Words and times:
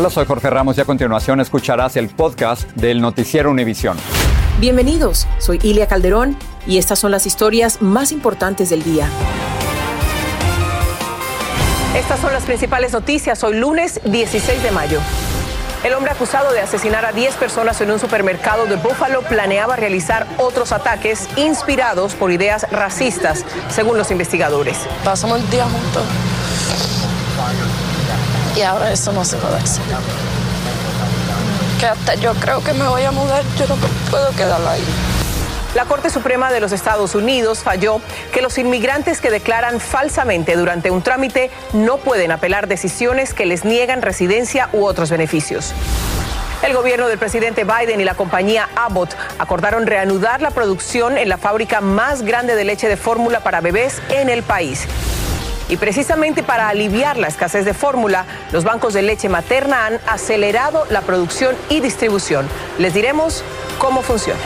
Hola, 0.00 0.10
soy 0.10 0.26
Jorge 0.26 0.48
Ramos 0.48 0.78
y 0.78 0.80
a 0.80 0.84
continuación 0.84 1.40
escucharás 1.40 1.96
el 1.96 2.08
podcast 2.08 2.70
del 2.76 3.00
Noticiero 3.00 3.50
Univisión. 3.50 3.96
Bienvenidos, 4.60 5.26
soy 5.40 5.58
Ilia 5.60 5.88
Calderón 5.88 6.36
y 6.68 6.78
estas 6.78 7.00
son 7.00 7.10
las 7.10 7.26
historias 7.26 7.82
más 7.82 8.12
importantes 8.12 8.70
del 8.70 8.84
día. 8.84 9.08
Estas 11.96 12.20
son 12.20 12.32
las 12.32 12.44
principales 12.44 12.92
noticias 12.92 13.42
hoy 13.42 13.56
lunes 13.56 14.00
16 14.04 14.62
de 14.62 14.70
mayo. 14.70 15.00
El 15.82 15.92
hombre 15.94 16.12
acusado 16.12 16.52
de 16.52 16.60
asesinar 16.60 17.04
a 17.04 17.10
10 17.10 17.34
personas 17.34 17.80
en 17.80 17.90
un 17.90 17.98
supermercado 17.98 18.66
de 18.66 18.76
Buffalo 18.76 19.22
planeaba 19.22 19.74
realizar 19.74 20.28
otros 20.38 20.70
ataques 20.70 21.28
inspirados 21.36 22.14
por 22.14 22.30
ideas 22.30 22.70
racistas, 22.70 23.44
según 23.68 23.98
los 23.98 24.12
investigadores. 24.12 24.78
Pasamos 25.02 25.40
el 25.40 25.50
día 25.50 25.64
juntos. 25.64 26.04
Y 28.58 28.62
ahora 28.62 28.90
eso 28.90 29.12
no 29.12 29.24
se 29.24 29.36
puede 29.36 29.54
hacer. 29.54 29.84
Que 31.78 31.86
hasta 31.86 32.16
yo 32.16 32.34
creo 32.34 32.60
que 32.60 32.72
me 32.72 32.88
voy 32.88 33.04
a 33.04 33.12
mudar, 33.12 33.44
yo 33.56 33.68
no 33.68 33.76
puedo 34.10 34.32
quedar 34.32 34.60
ahí. 34.66 34.82
La 35.76 35.84
Corte 35.84 36.10
Suprema 36.10 36.50
de 36.50 36.58
los 36.58 36.72
Estados 36.72 37.14
Unidos 37.14 37.60
falló 37.60 38.00
que 38.32 38.42
los 38.42 38.58
inmigrantes 38.58 39.20
que 39.20 39.30
declaran 39.30 39.78
falsamente 39.78 40.56
durante 40.56 40.90
un 40.90 41.02
trámite 41.02 41.52
no 41.72 41.98
pueden 41.98 42.32
apelar 42.32 42.66
decisiones 42.66 43.32
que 43.32 43.46
les 43.46 43.64
niegan 43.64 44.02
residencia 44.02 44.70
u 44.72 44.86
otros 44.86 45.08
beneficios. 45.10 45.72
El 46.60 46.74
gobierno 46.74 47.06
del 47.06 47.18
presidente 47.18 47.62
Biden 47.62 48.00
y 48.00 48.04
la 48.04 48.14
compañía 48.14 48.68
Abbott 48.74 49.14
acordaron 49.38 49.86
reanudar 49.86 50.42
la 50.42 50.50
producción 50.50 51.16
en 51.16 51.28
la 51.28 51.38
fábrica 51.38 51.80
más 51.80 52.22
grande 52.22 52.56
de 52.56 52.64
leche 52.64 52.88
de 52.88 52.96
fórmula 52.96 53.38
para 53.38 53.60
bebés 53.60 54.02
en 54.08 54.28
el 54.28 54.42
país. 54.42 54.88
Y 55.68 55.76
precisamente 55.76 56.42
para 56.42 56.68
aliviar 56.68 57.18
la 57.18 57.28
escasez 57.28 57.64
de 57.64 57.74
fórmula, 57.74 58.24
los 58.52 58.64
bancos 58.64 58.94
de 58.94 59.02
leche 59.02 59.28
materna 59.28 59.86
han 59.86 60.00
acelerado 60.06 60.86
la 60.90 61.02
producción 61.02 61.54
y 61.68 61.80
distribución. 61.80 62.48
Les 62.78 62.94
diremos 62.94 63.44
cómo 63.78 64.02
funciona. 64.02 64.40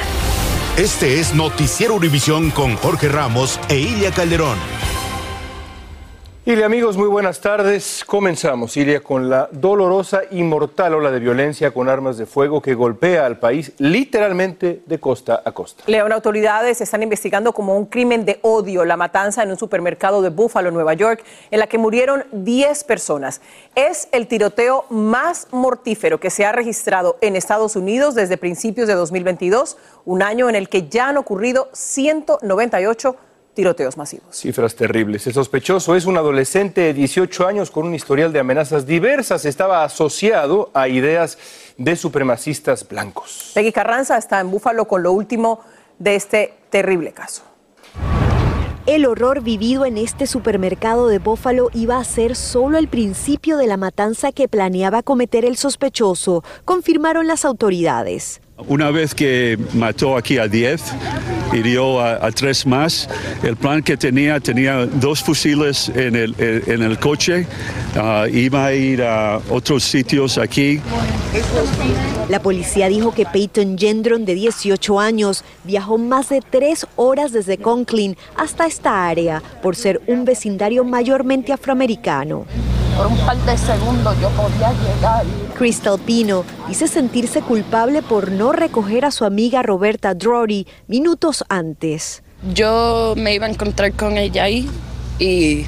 Este 0.76 1.20
es 1.20 1.34
Noticiero 1.34 1.94
Univisión 1.94 2.50
con 2.50 2.76
Jorge 2.76 3.08
Ramos 3.08 3.60
e 3.68 3.76
Ilia 3.76 4.10
Calderón. 4.10 4.81
Ilia, 6.44 6.66
amigos, 6.66 6.96
muy 6.96 7.06
buenas 7.06 7.40
tardes. 7.40 8.02
Comenzamos, 8.04 8.76
Ilia, 8.76 8.98
con 8.98 9.30
la 9.30 9.48
dolorosa 9.52 10.22
y 10.28 10.42
mortal 10.42 10.94
ola 10.94 11.12
de 11.12 11.20
violencia 11.20 11.70
con 11.70 11.88
armas 11.88 12.18
de 12.18 12.26
fuego 12.26 12.60
que 12.60 12.74
golpea 12.74 13.26
al 13.26 13.38
país 13.38 13.70
literalmente 13.78 14.82
de 14.84 14.98
costa 14.98 15.40
a 15.44 15.52
costa. 15.52 15.84
León, 15.86 16.10
autoridades 16.10 16.80
están 16.80 17.04
investigando 17.04 17.52
como 17.52 17.78
un 17.78 17.86
crimen 17.86 18.24
de 18.24 18.40
odio 18.42 18.84
la 18.84 18.96
matanza 18.96 19.44
en 19.44 19.52
un 19.52 19.56
supermercado 19.56 20.20
de 20.20 20.30
Buffalo, 20.30 20.72
Nueva 20.72 20.94
York, 20.94 21.22
en 21.52 21.60
la 21.60 21.68
que 21.68 21.78
murieron 21.78 22.24
10 22.32 22.82
personas. 22.82 23.40
Es 23.76 24.08
el 24.10 24.26
tiroteo 24.26 24.86
más 24.90 25.46
mortífero 25.52 26.18
que 26.18 26.30
se 26.30 26.44
ha 26.44 26.50
registrado 26.50 27.18
en 27.20 27.36
Estados 27.36 27.76
Unidos 27.76 28.16
desde 28.16 28.36
principios 28.36 28.88
de 28.88 28.94
2022, 28.94 29.76
un 30.06 30.24
año 30.24 30.48
en 30.48 30.56
el 30.56 30.68
que 30.68 30.88
ya 30.88 31.08
han 31.08 31.18
ocurrido 31.18 31.68
198 31.72 33.16
tiroteos 33.54 33.96
masivos. 33.96 34.36
Cifras 34.36 34.74
terribles. 34.74 35.26
El 35.26 35.34
sospechoso 35.34 35.94
es 35.94 36.06
un 36.06 36.16
adolescente 36.16 36.80
de 36.82 36.94
18 36.94 37.46
años 37.46 37.70
con 37.70 37.86
un 37.86 37.94
historial 37.94 38.32
de 38.32 38.40
amenazas 38.40 38.86
diversas. 38.86 39.44
Estaba 39.44 39.84
asociado 39.84 40.70
a 40.74 40.88
ideas 40.88 41.38
de 41.76 41.96
supremacistas 41.96 42.86
blancos. 42.88 43.52
Peggy 43.54 43.72
Carranza 43.72 44.16
está 44.16 44.40
en 44.40 44.50
Búfalo 44.50 44.86
con 44.86 45.02
lo 45.02 45.12
último 45.12 45.60
de 45.98 46.14
este 46.14 46.54
terrible 46.70 47.12
caso. 47.12 47.42
El 48.84 49.06
horror 49.06 49.42
vivido 49.42 49.86
en 49.86 49.96
este 49.96 50.26
supermercado 50.26 51.06
de 51.06 51.20
Buffalo 51.20 51.70
iba 51.72 51.98
a 51.98 52.04
ser 52.04 52.34
solo 52.34 52.78
el 52.78 52.88
principio 52.88 53.56
de 53.56 53.68
la 53.68 53.76
matanza 53.76 54.32
que 54.32 54.48
planeaba 54.48 55.04
cometer 55.04 55.44
el 55.44 55.56
sospechoso, 55.56 56.42
confirmaron 56.64 57.28
las 57.28 57.44
autoridades. 57.44 58.40
Una 58.68 58.90
vez 58.90 59.14
que 59.14 59.58
mató 59.74 60.16
aquí 60.16 60.38
a 60.38 60.48
10, 60.48 60.82
hirió 61.52 62.00
a, 62.00 62.26
a, 62.26 62.30
tres 62.30 62.66
más. 62.66 63.08
El 63.42 63.56
plan 63.56 63.82
que 63.82 63.96
tenía, 63.96 64.40
tenía 64.40 64.86
dos 64.86 65.22
fusiles 65.22 65.90
en 65.94 66.16
el, 66.16 66.34
en 66.38 66.82
el 66.82 66.98
coche, 66.98 67.46
uh, 67.96 68.26
iba 68.26 68.66
a 68.66 68.74
ir 68.74 69.02
a 69.02 69.40
otros 69.50 69.84
sitios 69.84 70.38
aquí. 70.38 70.80
La 72.28 72.40
policía 72.40 72.88
dijo 72.88 73.12
que 73.12 73.26
Peyton 73.26 73.76
Gendron, 73.78 74.24
de 74.24 74.34
18 74.34 75.00
años, 75.00 75.44
viajó 75.64 75.98
más 75.98 76.28
de 76.28 76.40
tres 76.40 76.86
horas 76.96 77.32
desde 77.32 77.58
Conklin 77.58 78.16
hasta 78.36 78.66
esta 78.66 79.06
área 79.06 79.42
por 79.62 79.76
ser 79.76 80.00
un 80.06 80.24
vecindario 80.24 80.84
mayormente 80.84 81.52
afroamericano. 81.52 82.46
Por 82.96 83.06
un 83.06 83.16
par 83.18 83.36
de 83.38 83.56
segundos 83.56 84.16
yo 84.20 84.28
podía 84.30 84.72
llegar. 84.72 85.24
Crystal 85.56 85.98
Pino 85.98 86.44
dice 86.68 86.88
sentirse 86.88 87.40
culpable 87.40 88.02
por 88.02 88.30
no 88.30 88.52
recoger 88.52 89.04
a 89.04 89.10
su 89.10 89.24
amiga 89.24 89.62
Roberta 89.62 90.14
Drury 90.14 90.66
minutos 90.88 91.44
antes. 91.48 92.22
Yo 92.52 93.14
me 93.16 93.34
iba 93.34 93.46
a 93.46 93.50
encontrar 93.50 93.92
con 93.92 94.18
ella 94.18 94.44
ahí 94.44 94.68
y 95.18 95.66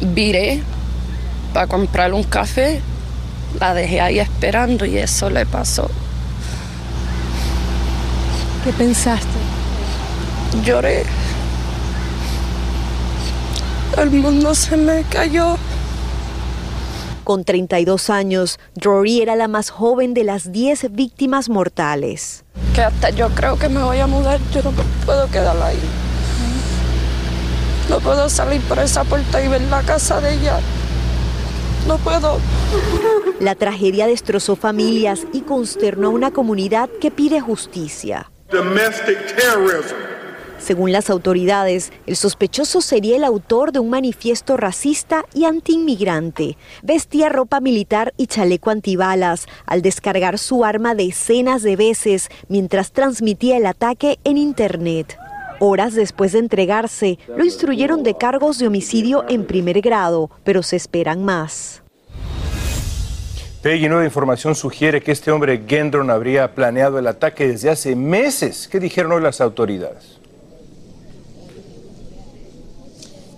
viré 0.00 0.62
para 1.52 1.66
comprar 1.66 2.12
un 2.12 2.22
café. 2.22 2.80
La 3.58 3.74
dejé 3.74 4.00
ahí 4.00 4.18
esperando 4.18 4.84
y 4.84 4.98
eso 4.98 5.30
le 5.30 5.46
pasó. 5.46 5.90
¿Qué 8.64 8.72
pensaste? 8.72 9.38
Lloré. 10.64 11.04
El 14.00 14.10
mundo 14.10 14.54
se 14.54 14.76
me 14.76 15.02
cayó. 15.10 15.56
Con 17.24 17.44
32 17.44 18.10
años, 18.10 18.60
Rory 18.76 19.20
era 19.20 19.34
la 19.34 19.48
más 19.48 19.70
joven 19.70 20.14
de 20.14 20.22
las 20.22 20.52
10 20.52 20.92
víctimas 20.92 21.48
mortales. 21.48 22.44
Que 22.74 22.82
hasta 22.82 23.10
yo 23.10 23.28
creo 23.30 23.58
que 23.58 23.68
me 23.68 23.82
voy 23.82 23.98
a 23.98 24.06
mudar, 24.06 24.38
yo 24.52 24.62
no 24.62 24.72
puedo 25.04 25.28
quedar 25.30 25.60
ahí. 25.60 25.80
No 27.88 27.98
puedo 27.98 28.28
salir 28.30 28.60
por 28.62 28.78
esa 28.78 29.02
puerta 29.02 29.44
y 29.44 29.48
ver 29.48 29.62
la 29.62 29.82
casa 29.82 30.20
de 30.20 30.34
ella. 30.34 30.60
No 31.88 31.98
puedo. 31.98 32.38
La 33.40 33.56
tragedia 33.56 34.06
destrozó 34.06 34.54
familias 34.54 35.26
y 35.32 35.40
consternó 35.40 36.08
a 36.08 36.10
una 36.12 36.30
comunidad 36.30 36.88
que 37.00 37.10
pide 37.10 37.40
justicia. 37.40 38.30
Domestic 38.50 39.34
terrorism. 39.36 40.07
Según 40.58 40.92
las 40.92 41.08
autoridades, 41.08 41.92
el 42.06 42.16
sospechoso 42.16 42.80
sería 42.80 43.16
el 43.16 43.24
autor 43.24 43.72
de 43.72 43.78
un 43.78 43.90
manifiesto 43.90 44.56
racista 44.56 45.24
y 45.32 45.44
antiinmigrante. 45.44 46.56
Vestía 46.82 47.28
ropa 47.28 47.60
militar 47.60 48.12
y 48.16 48.26
chaleco 48.26 48.70
antibalas 48.70 49.46
al 49.66 49.82
descargar 49.82 50.38
su 50.38 50.64
arma 50.64 50.94
decenas 50.94 51.62
de 51.62 51.76
veces 51.76 52.28
mientras 52.48 52.92
transmitía 52.92 53.56
el 53.56 53.66
ataque 53.66 54.18
en 54.24 54.36
Internet. 54.36 55.16
Horas 55.60 55.94
después 55.94 56.32
de 56.32 56.40
entregarse, 56.40 57.18
lo 57.28 57.44
instruyeron 57.44 58.02
de 58.02 58.16
cargos 58.16 58.58
de 58.58 58.66
homicidio 58.66 59.24
en 59.28 59.44
primer 59.44 59.80
grado, 59.80 60.30
pero 60.44 60.62
se 60.62 60.76
esperan 60.76 61.24
más. 61.24 61.82
Peggy, 63.62 63.88
nueva 63.88 64.04
información 64.04 64.54
sugiere 64.54 65.00
que 65.00 65.10
este 65.10 65.32
hombre 65.32 65.64
Gendron 65.66 66.10
habría 66.10 66.54
planeado 66.54 66.98
el 66.98 67.08
ataque 67.08 67.48
desde 67.48 67.70
hace 67.70 67.96
meses. 67.96 68.68
¿Qué 68.68 68.78
dijeron 68.78 69.10
hoy 69.10 69.20
las 69.20 69.40
autoridades? 69.40 70.17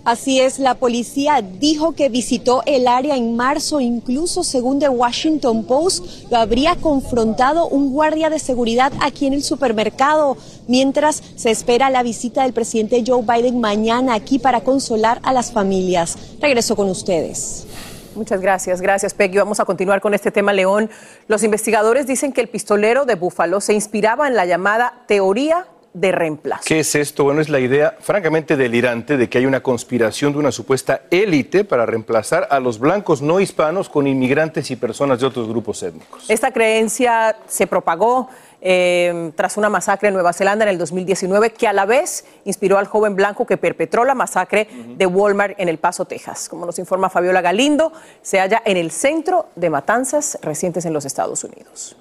Así 0.03 0.39
es, 0.39 0.57
la 0.57 0.73
policía 0.73 1.43
dijo 1.43 1.91
que 1.91 2.09
visitó 2.09 2.63
el 2.65 2.87
área 2.87 3.15
en 3.15 3.35
marzo, 3.35 3.79
incluso 3.79 4.43
según 4.43 4.79
The 4.79 4.89
Washington 4.89 5.63
Post, 5.65 6.31
lo 6.31 6.37
habría 6.37 6.75
confrontado 6.75 7.67
un 7.67 7.91
guardia 7.91 8.31
de 8.31 8.39
seguridad 8.39 8.91
aquí 8.99 9.27
en 9.27 9.33
el 9.33 9.43
supermercado, 9.43 10.37
mientras 10.67 11.21
se 11.35 11.51
espera 11.51 11.91
la 11.91 12.01
visita 12.01 12.41
del 12.41 12.53
presidente 12.53 13.03
Joe 13.05 13.21
Biden 13.21 13.59
mañana 13.59 14.15
aquí 14.15 14.39
para 14.39 14.61
consolar 14.61 15.19
a 15.21 15.33
las 15.33 15.51
familias. 15.51 16.17
Regreso 16.39 16.75
con 16.75 16.89
ustedes. 16.89 17.67
Muchas 18.15 18.41
gracias, 18.41 18.81
gracias 18.81 19.13
Peggy. 19.13 19.37
Vamos 19.37 19.59
a 19.59 19.65
continuar 19.65 20.01
con 20.01 20.15
este 20.15 20.31
tema, 20.31 20.51
León. 20.51 20.89
Los 21.27 21.43
investigadores 21.43 22.07
dicen 22.07 22.33
que 22.33 22.41
el 22.41 22.49
pistolero 22.49 23.05
de 23.05 23.13
Búfalo 23.13 23.61
se 23.61 23.73
inspiraba 23.73 24.27
en 24.27 24.35
la 24.35 24.45
llamada 24.45 25.03
teoría 25.07 25.67
de 25.93 26.11
reemplazo. 26.11 26.63
¿Qué 26.65 26.79
es 26.79 26.95
esto? 26.95 27.23
Bueno, 27.23 27.41
es 27.41 27.49
la 27.49 27.59
idea 27.59 27.95
francamente 27.99 28.55
delirante 28.55 29.17
de 29.17 29.29
que 29.29 29.37
hay 29.37 29.45
una 29.45 29.61
conspiración 29.61 30.33
de 30.33 30.39
una 30.39 30.51
supuesta 30.51 31.01
élite 31.09 31.65
para 31.65 31.85
reemplazar 31.85 32.47
a 32.49 32.59
los 32.59 32.79
blancos 32.79 33.21
no 33.21 33.39
hispanos 33.39 33.89
con 33.89 34.07
inmigrantes 34.07 34.71
y 34.71 34.75
personas 34.75 35.19
de 35.19 35.25
otros 35.25 35.47
grupos 35.47 35.83
étnicos. 35.83 36.29
Esta 36.29 36.51
creencia 36.51 37.35
se 37.47 37.67
propagó 37.67 38.29
eh, 38.63 39.31
tras 39.35 39.57
una 39.57 39.69
masacre 39.69 40.09
en 40.09 40.13
Nueva 40.13 40.33
Zelanda 40.33 40.63
en 40.63 40.69
el 40.69 40.77
2019 40.77 41.51
que 41.51 41.67
a 41.67 41.73
la 41.73 41.85
vez 41.85 42.25
inspiró 42.45 42.77
al 42.77 42.85
joven 42.85 43.15
blanco 43.15 43.45
que 43.47 43.57
perpetró 43.57 44.05
la 44.05 44.13
masacre 44.13 44.67
de 44.95 45.05
Walmart 45.07 45.59
en 45.59 45.67
El 45.67 45.79
Paso, 45.79 46.05
Texas. 46.05 46.47
Como 46.47 46.67
nos 46.67 46.77
informa 46.77 47.09
Fabiola 47.09 47.41
Galindo, 47.41 47.91
se 48.21 48.39
halla 48.39 48.61
en 48.63 48.77
el 48.77 48.91
centro 48.91 49.47
de 49.55 49.71
matanzas 49.71 50.37
recientes 50.43 50.85
en 50.85 50.93
los 50.93 51.05
Estados 51.05 51.43
Unidos. 51.43 51.97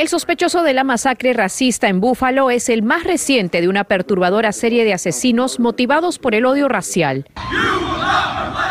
El 0.00 0.08
sospechoso 0.08 0.62
de 0.62 0.72
la 0.72 0.82
masacre 0.82 1.34
racista 1.34 1.88
en 1.88 2.00
Búfalo 2.00 2.48
es 2.48 2.70
el 2.70 2.82
más 2.82 3.04
reciente 3.04 3.60
de 3.60 3.68
una 3.68 3.84
perturbadora 3.84 4.50
serie 4.50 4.82
de 4.82 4.94
asesinos 4.94 5.60
motivados 5.60 6.18
por 6.18 6.34
el 6.34 6.46
odio 6.46 6.68
racial, 6.68 7.26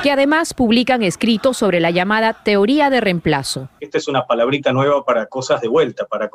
que 0.01 0.09
además 0.09 0.55
publican 0.55 1.03
escritos 1.03 1.55
sobre 1.57 1.81
la 1.81 1.91
llamada 1.91 2.41
teoría 2.43 2.89
de 2.89 2.99
reemplazo. 2.99 3.69
Esta 3.79 3.99
es 3.99 4.07
una 4.07 4.25
palabrita 4.25 4.73
nueva 4.73 5.05
para 5.05 5.27
cosas 5.27 5.61
de 5.61 5.67
vuelta, 5.67 6.07
para, 6.07 6.31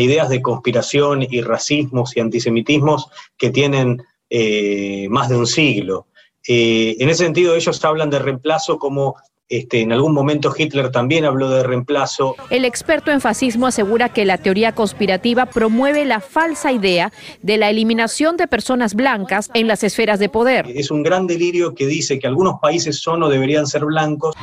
ideas 0.00 0.30
de 0.30 0.40
conspiración 0.40 1.22
y 1.22 1.42
racismos 1.42 2.16
y 2.16 2.20
antisemitismos 2.20 3.10
que 3.36 3.50
tienen 3.50 4.02
eh, 4.30 5.06
más 5.10 5.28
de 5.28 5.36
un 5.36 5.46
siglo. 5.46 6.06
Eh, 6.48 6.96
en 6.98 7.10
ese 7.10 7.24
sentido, 7.24 7.54
ellos 7.54 7.84
hablan 7.84 8.08
de 8.08 8.20
reemplazo 8.20 8.78
como 8.78 9.16
este, 9.50 9.80
en 9.80 9.92
algún 9.92 10.14
momento 10.14 10.54
Hitler 10.56 10.92
también 10.92 11.24
habló 11.24 11.50
de 11.50 11.64
reemplazo. 11.64 12.36
El 12.50 12.64
experto 12.64 13.10
en 13.10 13.20
fascismo 13.20 13.66
asegura 13.66 14.08
que 14.08 14.24
la 14.24 14.38
teoría 14.38 14.72
conspirativa 14.76 15.46
promueve 15.46 16.04
la 16.04 16.20
falsa 16.20 16.70
idea 16.70 17.12
de 17.42 17.56
la 17.56 17.68
eliminación 17.68 18.36
de 18.36 18.46
personas 18.46 18.94
blancas 18.94 19.50
en 19.52 19.66
las 19.66 19.82
esferas 19.82 20.20
de 20.20 20.28
poder. 20.28 20.66
Es 20.72 20.92
un 20.92 21.02
gran 21.02 21.26
delirio 21.26 21.74
que 21.74 21.86
dice 21.86 22.20
que 22.20 22.28
algunos 22.28 22.60
países 22.60 23.00
son 23.00 23.24
o 23.24 23.28
deberían 23.28 23.66
ser 23.66 23.84
blancos. 23.84 24.36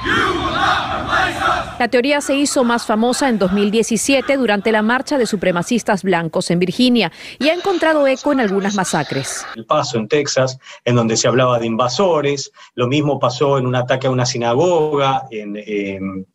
La 1.80 1.88
teoría 1.90 2.22
se 2.22 2.36
hizo 2.36 2.64
más 2.64 2.88
famosa 2.88 3.30
en 3.30 3.38
2017 3.38 4.38
durante 4.38 4.72
la 4.72 4.82
marcha 4.82 5.20
de 5.20 5.28
supremacistas 5.28 6.02
blancos 6.02 6.50
en 6.50 6.58
Virginia 6.58 7.12
y 7.38 7.50
ha 7.50 7.54
encontrado 7.54 8.08
eco 8.08 8.32
en 8.32 8.40
algunas 8.40 8.74
masacres. 8.74 9.46
El 9.56 9.66
paso 9.66 10.00
en 10.00 10.08
Texas, 10.08 10.58
en 10.86 10.96
donde 10.96 11.16
se 11.18 11.28
hablaba 11.28 11.60
de 11.60 11.68
invasores, 11.68 12.52
lo 12.74 12.88
mismo 12.88 13.20
pasó 13.20 13.60
en 13.60 13.68
un 13.68 13.76
ataque 13.76 14.08
a 14.08 14.12
una 14.12 14.26
sinagoga 14.26 15.28
en, 15.30 15.56
en 15.56 16.26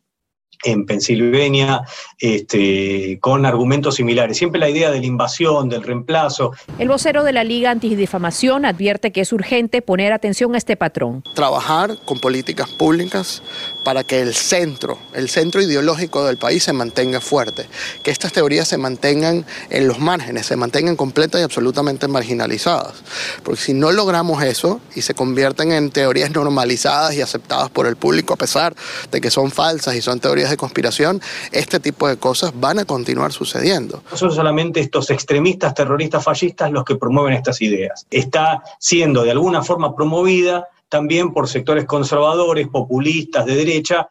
Pensilvania 0.87 1.81
este, 2.19 3.17
con 3.21 3.45
argumentos 3.45 3.95
similares. 3.95 4.37
Siempre 4.37 4.59
la 4.59 4.69
idea 4.69 4.91
de 4.91 4.99
la 4.99 5.05
invasión, 5.05 5.69
del 5.69 5.83
reemplazo. 5.83 6.51
El 6.79 6.87
vocero 6.87 7.23
de 7.23 7.33
la 7.33 7.43
Liga 7.43 7.71
Antidifamación 7.71 8.65
advierte 8.65 9.11
que 9.11 9.21
es 9.21 9.33
urgente 9.33 9.81
poner 9.81 10.13
atención 10.13 10.55
a 10.55 10.57
este 10.57 10.75
patrón. 10.75 11.23
Trabajar 11.33 11.97
con 12.05 12.19
políticas 12.19 12.69
públicas 12.69 13.43
para 13.83 14.03
que 14.03 14.21
el 14.21 14.33
centro, 14.33 14.97
el 15.13 15.29
centro 15.29 15.61
ideológico 15.61 16.25
del 16.25 16.37
país 16.37 16.63
se 16.63 16.73
mantenga 16.73 17.19
fuerte, 17.19 17.67
que 18.01 18.11
estas 18.11 18.31
teorías 18.31 18.67
se 18.67 18.77
mantengan 18.77 19.45
en 19.69 19.87
los 19.87 19.99
márgenes, 19.99 20.45
se 20.45 20.55
mantengan 20.55 20.95
completas 20.95 21.41
y 21.41 21.43
absolutamente 21.43 22.07
marginalizadas. 22.07 23.03
Porque 23.43 23.59
si 23.59 23.73
no 23.73 23.91
logramos 23.91 24.41
eso 24.43 24.79
y 24.95 25.01
se 25.01 25.13
convierten 25.13 25.71
en 25.71 25.91
teorías 25.91 26.31
normalizadas 26.31 27.15
y 27.15 27.21
aceptadas 27.21 27.69
por 27.69 27.87
el 27.87 27.95
público 27.95 28.33
a 28.33 28.37
pesar 28.37 28.75
de 29.11 29.21
que 29.21 29.29
son 29.29 29.51
falsas 29.51 29.95
y 29.95 30.01
son 30.01 30.19
teorías 30.19 30.52
de 30.53 30.57
conspiración, 30.57 31.21
este 31.51 31.79
tipo 31.79 32.07
de 32.07 32.17
cosas 32.17 32.51
van 32.55 32.79
a 32.79 32.85
continuar 32.85 33.31
sucediendo. 33.31 34.03
No 34.09 34.17
son 34.17 34.31
solamente 34.31 34.79
estos 34.79 35.09
extremistas 35.09 35.73
terroristas 35.73 36.23
fascistas 36.23 36.71
los 36.71 36.83
que 36.83 36.95
promueven 36.95 37.33
estas 37.33 37.61
ideas. 37.61 38.05
Está 38.09 38.63
siendo 38.79 39.23
de 39.23 39.31
alguna 39.31 39.61
forma 39.63 39.95
promovida 39.95 40.67
también 40.89 41.33
por 41.33 41.49
sectores 41.49 41.85
conservadores, 41.85 42.67
populistas, 42.67 43.47
de 43.47 43.55
derecha. 43.55 44.07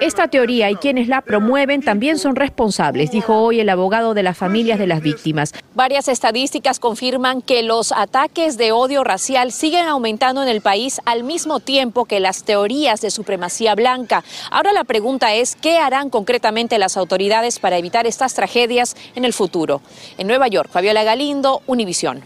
Esta 0.00 0.28
teoría 0.28 0.70
y 0.70 0.76
quienes 0.76 1.08
la 1.08 1.20
promueven 1.20 1.82
también 1.82 2.18
son 2.18 2.36
responsables, 2.36 3.10
dijo 3.10 3.36
hoy 3.36 3.60
el 3.60 3.68
abogado 3.68 4.14
de 4.14 4.22
las 4.22 4.36
familias 4.36 4.78
de 4.78 4.86
las 4.86 5.00
víctimas. 5.02 5.52
Varias 5.74 6.08
estadísticas 6.08 6.78
confirman 6.78 7.42
que 7.42 7.62
los 7.62 7.92
ataques 7.92 8.56
de 8.56 8.72
odio 8.72 9.04
racial 9.04 9.52
siguen 9.52 9.86
aumentando 9.86 10.42
en 10.42 10.48
el 10.48 10.60
país 10.60 11.00
al 11.04 11.24
mismo 11.24 11.60
tiempo 11.60 12.04
que 12.04 12.20
las 12.20 12.44
teorías 12.44 13.00
de 13.00 13.10
supremacía 13.10 13.74
blanca. 13.74 14.24
Ahora 14.50 14.72
la 14.72 14.84
pregunta 14.84 15.34
es, 15.34 15.56
¿qué 15.56 15.78
harán 15.78 16.10
concretamente 16.10 16.78
las 16.78 16.96
autoridades 16.96 17.58
para 17.58 17.78
evitar 17.78 18.06
estas 18.06 18.34
tragedias 18.34 18.96
en 19.14 19.24
el 19.24 19.32
futuro? 19.32 19.80
En 20.18 20.26
Nueva 20.26 20.48
York, 20.48 20.70
Fabiola 20.70 21.04
Galindo, 21.04 21.62
Univisión. 21.66 22.22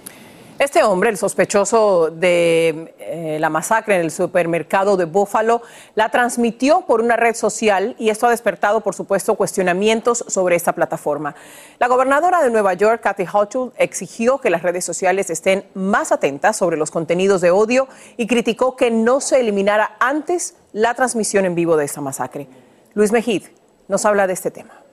Este 0.56 0.84
hombre, 0.84 1.10
el 1.10 1.18
sospechoso 1.18 2.12
de 2.12 2.94
eh, 3.00 3.38
la 3.40 3.50
masacre 3.50 3.96
en 3.96 4.02
el 4.02 4.12
supermercado 4.12 4.96
de 4.96 5.04
Buffalo, 5.04 5.62
la 5.96 6.10
transmitió 6.10 6.82
por 6.82 7.00
una 7.00 7.16
red 7.16 7.34
social 7.34 7.96
y 7.98 8.10
esto 8.10 8.28
ha 8.28 8.30
despertado, 8.30 8.80
por 8.80 8.94
supuesto, 8.94 9.34
cuestionamientos 9.34 10.24
sobre 10.28 10.54
esta 10.54 10.72
plataforma. 10.72 11.34
La 11.80 11.88
gobernadora 11.88 12.40
de 12.40 12.50
Nueva 12.50 12.74
York, 12.74 13.00
Kathy 13.02 13.26
Hochul, 13.30 13.72
exigió 13.78 14.38
que 14.38 14.48
las 14.48 14.62
redes 14.62 14.84
sociales 14.84 15.28
estén 15.28 15.66
más 15.74 16.12
atentas 16.12 16.56
sobre 16.56 16.76
los 16.76 16.92
contenidos 16.92 17.40
de 17.40 17.50
odio 17.50 17.88
y 18.16 18.28
criticó 18.28 18.76
que 18.76 18.92
no 18.92 19.20
se 19.20 19.40
eliminara 19.40 19.96
antes 19.98 20.56
la 20.72 20.94
transmisión 20.94 21.46
en 21.46 21.56
vivo 21.56 21.76
de 21.76 21.86
esta 21.86 22.00
masacre. 22.00 22.46
Luis 22.94 23.10
Mejid 23.10 23.46
nos 23.88 24.04
habla 24.04 24.28
de 24.28 24.34
este 24.34 24.52
tema 24.52 24.84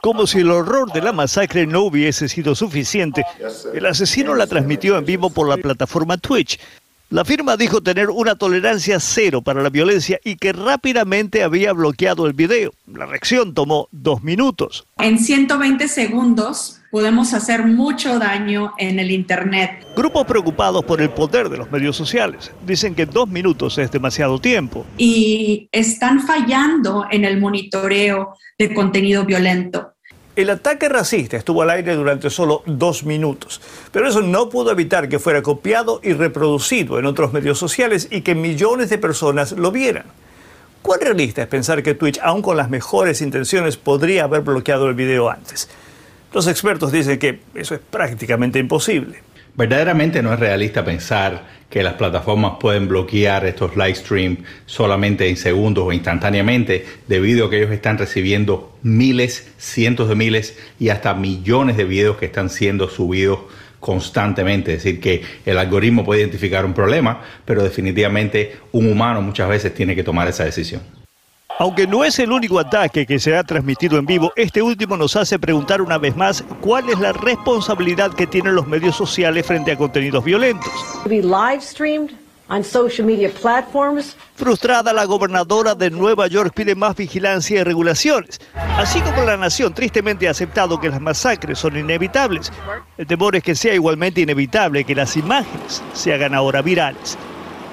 como 0.00 0.26
si 0.26 0.38
el 0.38 0.50
horror 0.50 0.92
de 0.92 1.02
la 1.02 1.12
masacre 1.12 1.66
no 1.66 1.82
hubiese 1.82 2.28
sido 2.28 2.54
suficiente. 2.54 3.24
El 3.74 3.86
asesino 3.86 4.34
la 4.34 4.46
transmitió 4.46 4.96
en 4.98 5.04
vivo 5.04 5.30
por 5.30 5.48
la 5.48 5.56
plataforma 5.56 6.16
Twitch. 6.16 6.58
La 7.10 7.24
firma 7.24 7.56
dijo 7.56 7.80
tener 7.80 8.08
una 8.08 8.36
tolerancia 8.36 9.00
cero 9.00 9.42
para 9.42 9.64
la 9.64 9.68
violencia 9.68 10.20
y 10.22 10.36
que 10.36 10.52
rápidamente 10.52 11.42
había 11.42 11.72
bloqueado 11.72 12.24
el 12.24 12.34
video. 12.34 12.70
La 12.86 13.04
reacción 13.04 13.52
tomó 13.52 13.88
dos 13.90 14.22
minutos. 14.22 14.86
En 14.96 15.18
120 15.18 15.88
segundos 15.88 16.80
podemos 16.92 17.34
hacer 17.34 17.66
mucho 17.66 18.20
daño 18.20 18.74
en 18.78 19.00
el 19.00 19.10
Internet. 19.10 19.84
Grupos 19.96 20.24
preocupados 20.24 20.84
por 20.84 21.00
el 21.00 21.10
poder 21.10 21.48
de 21.48 21.58
los 21.58 21.68
medios 21.72 21.96
sociales 21.96 22.52
dicen 22.64 22.94
que 22.94 23.06
dos 23.06 23.28
minutos 23.28 23.76
es 23.78 23.90
demasiado 23.90 24.38
tiempo. 24.38 24.86
Y 24.96 25.68
están 25.72 26.20
fallando 26.20 27.06
en 27.10 27.24
el 27.24 27.40
monitoreo 27.40 28.36
de 28.56 28.72
contenido 28.72 29.24
violento. 29.24 29.89
El 30.40 30.48
ataque 30.48 30.88
racista 30.88 31.36
estuvo 31.36 31.60
al 31.60 31.68
aire 31.68 31.94
durante 31.94 32.30
solo 32.30 32.62
dos 32.64 33.04
minutos, 33.04 33.60
pero 33.92 34.08
eso 34.08 34.22
no 34.22 34.48
pudo 34.48 34.70
evitar 34.70 35.06
que 35.10 35.18
fuera 35.18 35.42
copiado 35.42 36.00
y 36.02 36.14
reproducido 36.14 36.98
en 36.98 37.04
otros 37.04 37.34
medios 37.34 37.58
sociales 37.58 38.08
y 38.10 38.22
que 38.22 38.34
millones 38.34 38.88
de 38.88 38.96
personas 38.96 39.52
lo 39.52 39.70
vieran. 39.70 40.06
¿Cuán 40.80 41.02
realista 41.02 41.42
es 41.42 41.48
pensar 41.48 41.82
que 41.82 41.92
Twitch, 41.92 42.18
aun 42.22 42.40
con 42.40 42.56
las 42.56 42.70
mejores 42.70 43.20
intenciones, 43.20 43.76
podría 43.76 44.24
haber 44.24 44.40
bloqueado 44.40 44.88
el 44.88 44.94
video 44.94 45.28
antes? 45.28 45.68
Los 46.32 46.46
expertos 46.46 46.90
dicen 46.90 47.18
que 47.18 47.40
eso 47.54 47.74
es 47.74 47.82
prácticamente 47.82 48.58
imposible. 48.58 49.22
Verdaderamente 49.56 50.22
no 50.22 50.32
es 50.32 50.40
realista 50.40 50.84
pensar 50.84 51.60
que 51.68 51.82
las 51.82 51.94
plataformas 51.94 52.54
pueden 52.60 52.88
bloquear 52.88 53.46
estos 53.46 53.76
live 53.76 53.94
streams 53.94 54.38
solamente 54.66 55.28
en 55.28 55.36
segundos 55.36 55.84
o 55.86 55.92
instantáneamente, 55.92 56.84
debido 57.06 57.46
a 57.46 57.50
que 57.50 57.58
ellos 57.58 57.70
están 57.70 57.96
recibiendo 57.96 58.76
miles, 58.82 59.48
cientos 59.58 60.08
de 60.08 60.16
miles 60.16 60.58
y 60.78 60.88
hasta 60.88 61.14
millones 61.14 61.76
de 61.76 61.84
videos 61.84 62.16
que 62.16 62.26
están 62.26 62.50
siendo 62.50 62.88
subidos 62.88 63.40
constantemente. 63.78 64.74
Es 64.74 64.82
decir, 64.82 65.00
que 65.00 65.22
el 65.46 65.58
algoritmo 65.58 66.04
puede 66.04 66.20
identificar 66.20 66.64
un 66.64 66.74
problema, 66.74 67.22
pero 67.44 67.62
definitivamente 67.62 68.56
un 68.72 68.90
humano 68.90 69.22
muchas 69.22 69.48
veces 69.48 69.74
tiene 69.74 69.94
que 69.94 70.04
tomar 70.04 70.28
esa 70.28 70.44
decisión. 70.44 70.99
Aunque 71.58 71.86
no 71.86 72.04
es 72.04 72.18
el 72.18 72.32
único 72.32 72.58
ataque 72.58 73.06
que 73.06 73.18
se 73.18 73.36
ha 73.36 73.44
transmitido 73.44 73.98
en 73.98 74.06
vivo, 74.06 74.32
este 74.36 74.62
último 74.62 74.96
nos 74.96 75.16
hace 75.16 75.38
preguntar 75.38 75.82
una 75.82 75.98
vez 75.98 76.16
más 76.16 76.42
cuál 76.60 76.88
es 76.88 76.98
la 76.98 77.12
responsabilidad 77.12 78.14
que 78.14 78.26
tienen 78.26 78.54
los 78.54 78.66
medios 78.66 78.96
sociales 78.96 79.46
frente 79.46 79.72
a 79.72 79.76
contenidos 79.76 80.24
violentos. 80.24 80.72
Frustrada, 84.34 84.92
la 84.92 85.04
gobernadora 85.04 85.76
de 85.76 85.88
Nueva 85.88 86.26
York 86.26 86.52
pide 86.52 86.74
más 86.74 86.96
vigilancia 86.96 87.60
y 87.60 87.62
regulaciones. 87.62 88.40
Así 88.54 89.00
como 89.02 89.22
la 89.22 89.36
nación 89.36 89.72
tristemente 89.72 90.26
ha 90.26 90.32
aceptado 90.32 90.80
que 90.80 90.88
las 90.88 91.00
masacres 91.00 91.60
son 91.60 91.76
inevitables, 91.76 92.50
el 92.98 93.06
temor 93.06 93.36
es 93.36 93.44
que 93.44 93.54
sea 93.54 93.74
igualmente 93.74 94.20
inevitable 94.20 94.82
que 94.82 94.96
las 94.96 95.16
imágenes 95.16 95.80
se 95.92 96.12
hagan 96.12 96.34
ahora 96.34 96.60
virales. 96.60 97.16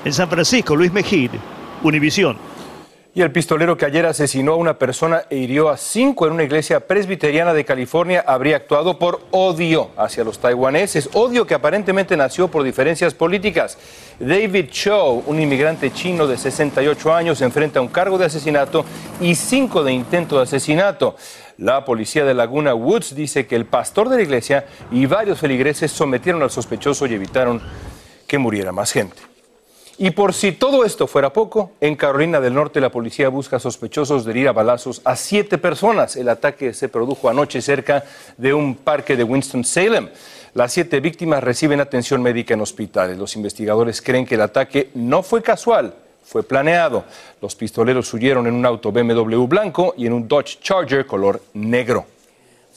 En 0.05 0.13
San 0.13 0.29
Francisco, 0.29 0.75
Luis 0.75 0.93
Mejid, 0.93 1.31
Univisión. 1.81 2.37
Y 3.17 3.23
el 3.23 3.31
pistolero 3.31 3.75
que 3.75 3.85
ayer 3.87 4.05
asesinó 4.05 4.51
a 4.51 4.57
una 4.57 4.77
persona 4.77 5.23
e 5.31 5.37
hirió 5.37 5.69
a 5.69 5.77
cinco 5.77 6.27
en 6.27 6.33
una 6.33 6.43
iglesia 6.43 6.81
presbiteriana 6.81 7.51
de 7.51 7.65
California 7.65 8.23
habría 8.27 8.57
actuado 8.57 8.99
por 8.99 9.21
odio 9.31 9.89
hacia 9.97 10.23
los 10.23 10.37
taiwaneses, 10.37 11.09
odio 11.13 11.47
que 11.47 11.55
aparentemente 11.55 12.15
nació 12.15 12.47
por 12.47 12.61
diferencias 12.61 13.15
políticas. 13.15 13.79
David 14.19 14.67
Cho, 14.69 15.13
un 15.25 15.41
inmigrante 15.41 15.91
chino 15.91 16.27
de 16.27 16.37
68 16.37 17.11
años, 17.11 17.41
enfrenta 17.41 17.81
un 17.81 17.87
cargo 17.87 18.19
de 18.19 18.25
asesinato 18.25 18.85
y 19.19 19.33
cinco 19.33 19.83
de 19.83 19.93
intento 19.93 20.37
de 20.37 20.43
asesinato. 20.43 21.15
La 21.57 21.85
policía 21.85 22.23
de 22.23 22.35
Laguna 22.35 22.75
Woods 22.75 23.15
dice 23.15 23.47
que 23.47 23.55
el 23.55 23.65
pastor 23.65 24.09
de 24.09 24.17
la 24.17 24.21
iglesia 24.21 24.67
y 24.91 25.07
varios 25.07 25.39
feligreses 25.39 25.91
sometieron 25.91 26.43
al 26.43 26.51
sospechoso 26.51 27.07
y 27.07 27.15
evitaron 27.15 27.63
que 28.27 28.37
muriera 28.37 28.71
más 28.71 28.91
gente. 28.91 29.36
Y 29.99 30.11
por 30.11 30.35
si 30.35 30.51
todo 30.51 30.85
esto 30.85 31.07
fuera 31.07 31.33
poco, 31.33 31.71
en 31.81 31.95
Carolina 31.95 32.39
del 32.39 32.53
Norte 32.53 32.79
la 32.79 32.91
policía 32.91 33.29
busca 33.29 33.57
sospechosos 33.57 34.25
de 34.25 34.37
ir 34.37 34.47
a 34.47 34.51
balazos 34.51 35.01
a 35.03 35.15
siete 35.15 35.57
personas. 35.57 36.15
El 36.15 36.29
ataque 36.29 36.75
se 36.75 36.87
produjo 36.87 37.29
anoche 37.29 37.63
cerca 37.63 38.03
de 38.37 38.53
un 38.53 38.75
parque 38.75 39.15
de 39.15 39.23
Winston-Salem. 39.23 40.09
Las 40.53 40.73
siete 40.73 40.99
víctimas 40.99 41.43
reciben 41.43 41.79
atención 41.79 42.21
médica 42.21 42.53
en 42.53 42.61
hospitales. 42.61 43.17
Los 43.17 43.35
investigadores 43.35 43.99
creen 44.03 44.27
que 44.27 44.35
el 44.35 44.41
ataque 44.41 44.91
no 44.93 45.23
fue 45.23 45.41
casual, 45.41 45.95
fue 46.23 46.43
planeado. 46.43 47.05
Los 47.41 47.55
pistoleros 47.55 48.13
huyeron 48.13 48.45
en 48.45 48.53
un 48.53 48.67
auto 48.67 48.91
BMW 48.91 49.45
blanco 49.47 49.95
y 49.97 50.05
en 50.05 50.13
un 50.13 50.27
Dodge 50.27 50.59
Charger 50.61 51.07
color 51.07 51.41
negro. 51.53 52.05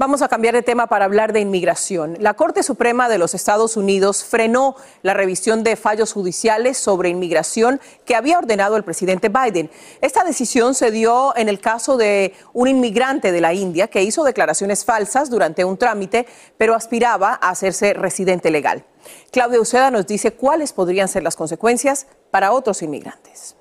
Vamos 0.01 0.23
a 0.23 0.29
cambiar 0.29 0.55
de 0.55 0.63
tema 0.63 0.87
para 0.87 1.05
hablar 1.05 1.35
de 1.35 1.41
inmigración. 1.41 2.17
La 2.21 2.33
Corte 2.33 2.63
Suprema 2.63 3.11
de 3.11 3.19
los 3.19 3.35
Estados 3.35 3.77
Unidos 3.77 4.25
frenó 4.25 4.75
la 5.03 5.13
revisión 5.13 5.63
de 5.63 5.77
fallos 5.77 6.15
judiciales 6.15 6.79
sobre 6.79 7.11
inmigración 7.11 7.83
que 8.07 8.15
había 8.15 8.39
ordenado 8.39 8.79
el 8.79 8.83
presidente 8.83 9.29
Biden. 9.29 9.71
Esta 10.01 10.25
decisión 10.25 10.75
se 10.75 10.91
dio 10.91 11.37
en 11.37 11.51
el 11.51 11.61
caso 11.61 11.99
de 11.99 12.33
un 12.55 12.69
inmigrante 12.69 13.31
de 13.31 13.43
la 13.43 13.53
India 13.53 13.89
que 13.89 14.03
hizo 14.03 14.25
declaraciones 14.25 14.87
falsas 14.87 15.29
durante 15.29 15.67
un 15.67 15.77
trámite, 15.77 16.27
pero 16.57 16.75
aspiraba 16.75 17.39
a 17.39 17.51
hacerse 17.51 17.93
residente 17.93 18.51
legal. 18.51 18.87
Claudia 19.31 19.61
Uceda 19.61 19.91
nos 19.91 20.07
dice 20.07 20.33
cuáles 20.33 20.73
podrían 20.73 21.09
ser 21.09 21.25
las 21.25 21.37
consecuencias 21.37 22.07
para 22.31 22.53
otros 22.53 22.81
inmigrantes. 22.81 23.55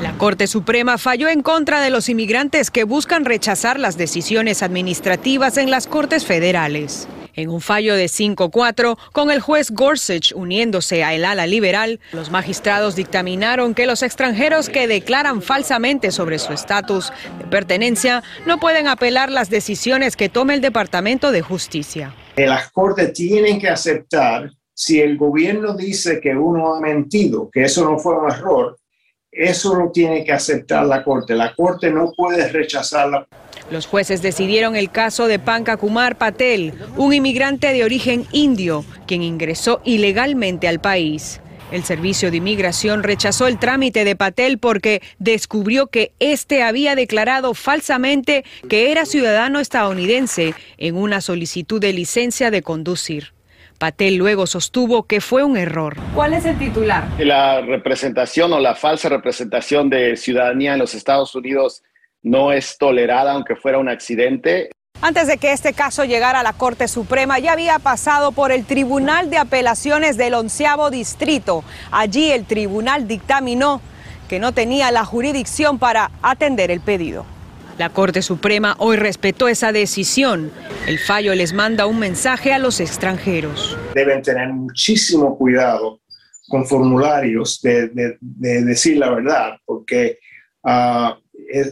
La 0.00 0.16
Corte 0.16 0.46
Suprema 0.46 0.96
falló 0.96 1.28
en 1.28 1.42
contra 1.42 1.82
de 1.82 1.90
los 1.90 2.08
inmigrantes 2.08 2.70
que 2.70 2.84
buscan 2.84 3.26
rechazar 3.26 3.78
las 3.78 3.98
decisiones 3.98 4.62
administrativas 4.62 5.58
en 5.58 5.70
las 5.70 5.86
Cortes 5.86 6.24
Federales. 6.24 7.06
En 7.34 7.50
un 7.50 7.60
fallo 7.60 7.94
de 7.94 8.06
5-4, 8.06 8.96
con 9.12 9.30
el 9.30 9.40
juez 9.40 9.70
Gorsuch 9.70 10.32
uniéndose 10.34 11.04
a 11.04 11.12
el 11.12 11.26
ala 11.26 11.46
liberal, 11.46 12.00
los 12.12 12.30
magistrados 12.30 12.96
dictaminaron 12.96 13.74
que 13.74 13.86
los 13.86 14.02
extranjeros 14.02 14.70
que 14.70 14.88
declaran 14.88 15.42
falsamente 15.42 16.12
sobre 16.12 16.38
su 16.38 16.54
estatus 16.54 17.12
de 17.38 17.44
pertenencia 17.44 18.22
no 18.46 18.58
pueden 18.58 18.88
apelar 18.88 19.30
las 19.30 19.50
decisiones 19.50 20.16
que 20.16 20.30
tome 20.30 20.54
el 20.54 20.62
Departamento 20.62 21.30
de 21.30 21.42
Justicia. 21.42 22.14
Las 22.36 22.70
Cortes 22.70 23.12
tienen 23.12 23.60
que 23.60 23.68
aceptar 23.68 24.50
si 24.72 24.98
el 24.98 25.18
gobierno 25.18 25.74
dice 25.74 26.20
que 26.22 26.34
uno 26.34 26.74
ha 26.74 26.80
mentido, 26.80 27.50
que 27.52 27.64
eso 27.64 27.84
no 27.84 27.98
fue 27.98 28.18
un 28.18 28.30
error, 28.32 28.79
eso 29.32 29.74
lo 29.74 29.90
tiene 29.90 30.24
que 30.24 30.32
aceptar 30.32 30.86
la 30.86 31.04
Corte. 31.04 31.34
La 31.34 31.54
Corte 31.54 31.90
no 31.90 32.12
puede 32.12 32.48
rechazarla. 32.48 33.26
Los 33.70 33.86
jueces 33.86 34.22
decidieron 34.22 34.74
el 34.74 34.90
caso 34.90 35.28
de 35.28 35.38
Panka 35.38 35.76
Kumar 35.76 36.18
Patel, 36.18 36.74
un 36.96 37.14
inmigrante 37.14 37.72
de 37.72 37.84
origen 37.84 38.26
indio, 38.32 38.84
quien 39.06 39.22
ingresó 39.22 39.80
ilegalmente 39.84 40.66
al 40.66 40.80
país. 40.80 41.40
El 41.70 41.84
Servicio 41.84 42.32
de 42.32 42.38
Inmigración 42.38 43.04
rechazó 43.04 43.46
el 43.46 43.60
trámite 43.60 44.04
de 44.04 44.16
Patel 44.16 44.58
porque 44.58 45.02
descubrió 45.20 45.86
que 45.86 46.10
éste 46.18 46.64
había 46.64 46.96
declarado 46.96 47.54
falsamente 47.54 48.44
que 48.68 48.90
era 48.90 49.06
ciudadano 49.06 49.60
estadounidense 49.60 50.54
en 50.78 50.96
una 50.96 51.20
solicitud 51.20 51.80
de 51.80 51.92
licencia 51.92 52.50
de 52.50 52.62
conducir. 52.62 53.32
Patel 53.80 54.16
luego 54.16 54.46
sostuvo 54.46 55.04
que 55.04 55.22
fue 55.22 55.42
un 55.42 55.56
error. 55.56 55.96
¿Cuál 56.14 56.34
es 56.34 56.44
el 56.44 56.58
titular? 56.58 57.08
La 57.18 57.62
representación 57.62 58.52
o 58.52 58.60
la 58.60 58.74
falsa 58.74 59.08
representación 59.08 59.88
de 59.88 60.18
ciudadanía 60.18 60.74
en 60.74 60.78
los 60.78 60.92
Estados 60.92 61.34
Unidos 61.34 61.82
no 62.22 62.52
es 62.52 62.76
tolerada 62.76 63.32
aunque 63.32 63.56
fuera 63.56 63.78
un 63.78 63.88
accidente. 63.88 64.68
Antes 65.00 65.28
de 65.28 65.38
que 65.38 65.52
este 65.52 65.72
caso 65.72 66.04
llegara 66.04 66.40
a 66.40 66.42
la 66.42 66.52
Corte 66.52 66.88
Suprema, 66.88 67.38
ya 67.38 67.52
había 67.52 67.78
pasado 67.78 68.32
por 68.32 68.52
el 68.52 68.66
Tribunal 68.66 69.30
de 69.30 69.38
Apelaciones 69.38 70.18
del 70.18 70.34
Onceavo 70.34 70.90
Distrito. 70.90 71.64
Allí 71.90 72.30
el 72.30 72.44
tribunal 72.44 73.08
dictaminó 73.08 73.80
que 74.28 74.38
no 74.38 74.52
tenía 74.52 74.90
la 74.90 75.06
jurisdicción 75.06 75.78
para 75.78 76.10
atender 76.20 76.70
el 76.70 76.80
pedido. 76.80 77.24
La 77.80 77.88
Corte 77.88 78.20
Suprema 78.20 78.76
hoy 78.78 78.98
respetó 78.98 79.48
esa 79.48 79.72
decisión. 79.72 80.50
El 80.86 80.98
fallo 80.98 81.34
les 81.34 81.54
manda 81.54 81.86
un 81.86 81.98
mensaje 81.98 82.52
a 82.52 82.58
los 82.58 82.78
extranjeros. 82.78 83.74
Deben 83.94 84.20
tener 84.20 84.50
muchísimo 84.52 85.38
cuidado 85.38 86.02
con 86.50 86.66
formularios 86.66 87.58
de, 87.62 88.18
decir 88.20 88.98
la 88.98 89.08
verdad, 89.08 89.56
porque 89.64 90.18
ah, 90.62 91.16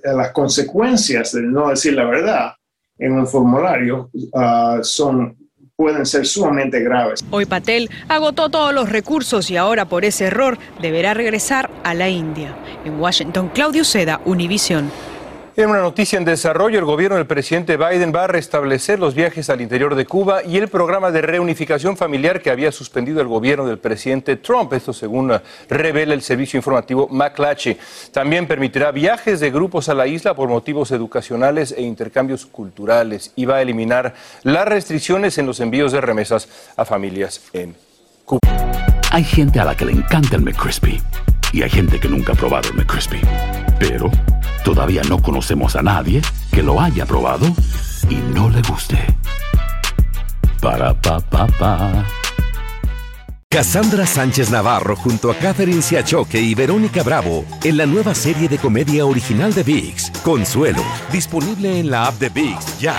las 0.02 0.32
consecuencias 0.32 1.32
de 1.32 1.42
no 1.42 1.68
decir 1.68 1.92
la 1.92 2.06
verdad 2.06 2.52
en 2.96 3.12
un 3.12 3.26
formulario 3.26 4.10
ah, 4.34 4.78
son 4.80 5.36
pueden 5.76 6.06
ser 6.06 6.24
sumamente 6.26 6.80
graves. 6.80 7.22
Hoy 7.30 7.44
Patel 7.44 7.90
agotó 8.08 8.48
todos 8.48 8.72
los 8.72 8.88
recursos 8.88 9.50
y 9.50 9.58
ahora 9.58 9.84
por 9.84 10.06
ese 10.06 10.24
error 10.24 10.56
deberá 10.80 11.12
regresar 11.12 11.70
a 11.84 11.92
la 11.92 12.08
India. 12.08 12.56
En 12.86 12.98
Washington, 12.98 13.50
Claudio 13.50 13.84
Seda, 13.84 14.22
Univisión. 14.24 14.90
En 15.58 15.70
una 15.70 15.80
noticia 15.80 16.16
en 16.16 16.24
desarrollo, 16.24 16.78
el 16.78 16.84
gobierno 16.84 17.16
del 17.16 17.26
presidente 17.26 17.76
Biden 17.76 18.12
va 18.14 18.22
a 18.22 18.26
restablecer 18.28 19.00
los 19.00 19.16
viajes 19.16 19.50
al 19.50 19.60
interior 19.60 19.96
de 19.96 20.06
Cuba 20.06 20.44
y 20.44 20.56
el 20.56 20.68
programa 20.68 21.10
de 21.10 21.20
reunificación 21.20 21.96
familiar 21.96 22.40
que 22.40 22.50
había 22.50 22.70
suspendido 22.70 23.20
el 23.20 23.26
gobierno 23.26 23.66
del 23.66 23.78
presidente 23.78 24.36
Trump. 24.36 24.72
Esto 24.72 24.92
según 24.92 25.32
revela 25.68 26.14
el 26.14 26.22
servicio 26.22 26.58
informativo 26.58 27.08
McClatchy. 27.10 27.76
También 28.12 28.46
permitirá 28.46 28.92
viajes 28.92 29.40
de 29.40 29.50
grupos 29.50 29.88
a 29.88 29.94
la 29.94 30.06
isla 30.06 30.32
por 30.36 30.48
motivos 30.48 30.92
educacionales 30.92 31.74
e 31.76 31.82
intercambios 31.82 32.46
culturales 32.46 33.32
y 33.34 33.44
va 33.44 33.56
a 33.56 33.62
eliminar 33.62 34.14
las 34.44 34.64
restricciones 34.64 35.38
en 35.38 35.46
los 35.46 35.58
envíos 35.58 35.90
de 35.90 36.00
remesas 36.00 36.48
a 36.76 36.84
familias 36.84 37.42
en 37.52 37.74
Cuba. 38.24 38.38
Hay 39.10 39.24
gente 39.24 39.58
a 39.58 39.64
la 39.64 39.76
que 39.76 39.86
le 39.86 39.90
encanta 39.90 40.36
el 40.36 40.42
McCrispy 40.42 41.02
y 41.52 41.62
hay 41.62 41.70
gente 41.70 41.98
que 41.98 42.06
nunca 42.06 42.34
ha 42.34 42.36
probado 42.36 42.68
el 42.68 42.76
McCrispy. 42.76 43.18
Pero 43.78 44.10
todavía 44.64 45.02
no 45.08 45.20
conocemos 45.22 45.76
a 45.76 45.82
nadie 45.82 46.20
que 46.50 46.62
lo 46.62 46.80
haya 46.80 47.06
probado 47.06 47.46
y 48.08 48.16
no 48.34 48.50
le 48.50 48.62
guste. 48.62 48.98
Para 50.60 50.94
pa 50.94 51.20
pa 51.20 51.46
pa. 51.46 52.04
Cassandra 53.50 54.04
Sánchez 54.04 54.50
Navarro 54.50 54.94
junto 54.94 55.30
a 55.30 55.34
Catherine 55.34 55.80
Siachoque 55.80 56.38
y 56.38 56.54
Verónica 56.54 57.02
Bravo 57.02 57.46
en 57.64 57.78
la 57.78 57.86
nueva 57.86 58.14
serie 58.14 58.46
de 58.46 58.58
comedia 58.58 59.06
original 59.06 59.54
de 59.54 59.62
Vix, 59.62 60.10
Consuelo, 60.22 60.82
disponible 61.10 61.80
en 61.80 61.90
la 61.90 62.08
app 62.08 62.18
de 62.18 62.28
Vix 62.28 62.78
ya. 62.78 62.94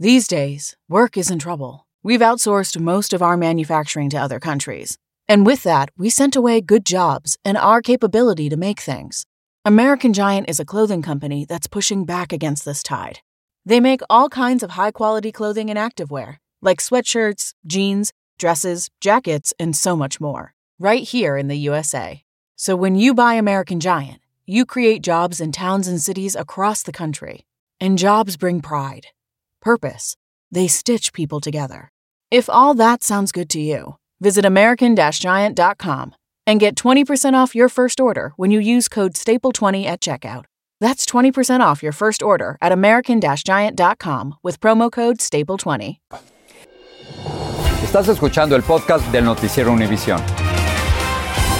These 0.00 0.26
days, 0.28 0.76
work 0.88 1.16
is 1.18 1.30
in 1.30 1.38
trouble. 1.38 1.86
We've 2.02 2.22
outsourced 2.22 2.80
most 2.80 3.12
of 3.12 3.22
our 3.22 3.36
manufacturing 3.36 4.08
to 4.10 4.16
other 4.16 4.40
countries. 4.40 4.98
And 5.28 5.46
with 5.46 5.62
that, 5.64 5.90
we 5.96 6.10
sent 6.10 6.36
away 6.36 6.60
good 6.60 6.84
jobs 6.84 7.36
and 7.44 7.56
our 7.56 7.80
capability 7.80 8.48
to 8.48 8.56
make 8.56 8.80
things. 8.80 9.24
American 9.66 10.12
Giant 10.12 10.46
is 10.50 10.60
a 10.60 10.64
clothing 10.66 11.00
company 11.00 11.46
that's 11.46 11.66
pushing 11.66 12.04
back 12.04 12.34
against 12.34 12.66
this 12.66 12.82
tide. 12.82 13.20
They 13.64 13.80
make 13.80 14.02
all 14.10 14.28
kinds 14.28 14.62
of 14.62 14.72
high 14.72 14.90
quality 14.90 15.32
clothing 15.32 15.70
and 15.70 15.78
activewear, 15.78 16.36
like 16.60 16.80
sweatshirts, 16.80 17.54
jeans, 17.66 18.12
dresses, 18.38 18.90
jackets, 19.00 19.54
and 19.58 19.74
so 19.74 19.96
much 19.96 20.20
more, 20.20 20.52
right 20.78 21.02
here 21.02 21.38
in 21.38 21.48
the 21.48 21.56
USA. 21.56 22.24
So 22.56 22.76
when 22.76 22.94
you 22.94 23.14
buy 23.14 23.36
American 23.36 23.80
Giant, 23.80 24.20
you 24.44 24.66
create 24.66 25.00
jobs 25.00 25.40
in 25.40 25.50
towns 25.50 25.88
and 25.88 25.98
cities 25.98 26.36
across 26.36 26.82
the 26.82 26.92
country. 26.92 27.46
And 27.80 27.96
jobs 27.96 28.36
bring 28.36 28.60
pride, 28.60 29.06
purpose. 29.62 30.14
They 30.52 30.68
stitch 30.68 31.14
people 31.14 31.40
together. 31.40 31.90
If 32.30 32.50
all 32.50 32.74
that 32.74 33.02
sounds 33.02 33.32
good 33.32 33.48
to 33.50 33.60
you, 33.60 33.96
visit 34.20 34.44
American 34.44 34.94
Giant.com 34.94 36.14
and 36.46 36.60
get 36.60 36.76
20% 36.76 37.34
off 37.34 37.54
your 37.54 37.68
first 37.68 38.00
order 38.00 38.32
when 38.36 38.50
you 38.50 38.60
use 38.60 38.88
code 38.88 39.14
STAPLE20 39.14 39.84
at 39.84 40.00
checkout. 40.00 40.44
That's 40.80 41.06
20% 41.06 41.60
off 41.60 41.82
your 41.82 41.92
first 41.92 42.22
order 42.22 42.56
at 42.60 42.72
American 42.72 43.20
Giant.com 43.20 44.34
with 44.42 44.60
promo 44.60 44.90
code 44.90 45.18
STAPLE20. 45.18 45.98
Estás 47.82 48.08
escuchando 48.08 48.56
el 48.56 48.62
podcast 48.62 49.06
del 49.12 49.24
Noticiero 49.24 49.72
Univisión. 49.72 50.20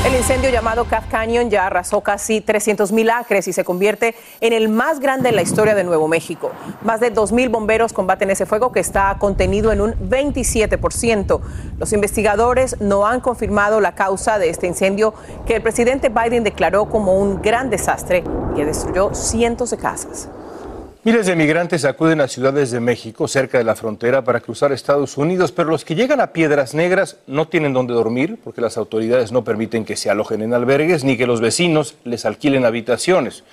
El 0.04 0.14
incendio 0.14 0.50
llamado 0.50 0.84
Calf 0.84 1.06
Canyon 1.10 1.48
ya 1.48 1.66
arrasó 1.66 2.02
casi 2.02 2.42
300 2.42 2.92
mil 2.92 3.08
acres 3.08 3.48
y 3.48 3.54
se 3.54 3.64
convierte 3.64 4.14
en 4.42 4.52
el 4.52 4.68
más 4.68 5.00
grande 5.00 5.30
en 5.30 5.34
la 5.34 5.40
historia 5.40 5.74
de 5.74 5.82
Nuevo 5.82 6.08
México. 6.08 6.52
Más 6.82 7.00
de 7.00 7.08
2 7.08 7.32
mil 7.32 7.48
bomberos 7.48 7.94
combaten 7.94 8.30
ese 8.30 8.44
fuego 8.44 8.70
que 8.70 8.80
está 8.80 9.16
contenido 9.18 9.72
en 9.72 9.80
un 9.80 9.94
27%. 9.94 11.40
Los 11.78 11.94
investigadores 11.94 12.78
no 12.80 13.06
han 13.06 13.20
confirmado 13.20 13.80
la 13.80 13.94
causa 13.94 14.38
de 14.38 14.50
este 14.50 14.66
incendio 14.66 15.14
que 15.46 15.56
el 15.56 15.62
presidente 15.62 16.10
Biden 16.10 16.44
declaró 16.44 16.90
como 16.90 17.18
un 17.18 17.40
gran 17.40 17.70
desastre 17.70 18.24
que 18.54 18.66
destruyó 18.66 19.14
cientos 19.14 19.70
de 19.70 19.78
casas. 19.78 20.28
Miles 21.04 21.26
de 21.26 21.36
migrantes 21.36 21.84
acuden 21.84 22.22
a 22.22 22.28
ciudades 22.28 22.70
de 22.70 22.80
México, 22.80 23.28
cerca 23.28 23.58
de 23.58 23.64
la 23.64 23.76
frontera, 23.76 24.24
para 24.24 24.40
cruzar 24.40 24.72
Estados 24.72 25.18
Unidos, 25.18 25.52
pero 25.52 25.68
los 25.68 25.84
que 25.84 25.94
llegan 25.94 26.18
a 26.18 26.28
Piedras 26.28 26.72
Negras 26.72 27.18
no 27.26 27.46
tienen 27.46 27.74
dónde 27.74 27.92
dormir 27.92 28.38
porque 28.42 28.62
las 28.62 28.78
autoridades 28.78 29.30
no 29.30 29.44
permiten 29.44 29.84
que 29.84 29.96
se 29.96 30.08
alojen 30.08 30.40
en 30.40 30.54
albergues 30.54 31.04
ni 31.04 31.18
que 31.18 31.26
los 31.26 31.42
vecinos 31.42 31.96
les 32.04 32.24
alquilen 32.24 32.64
habitaciones. 32.64 33.44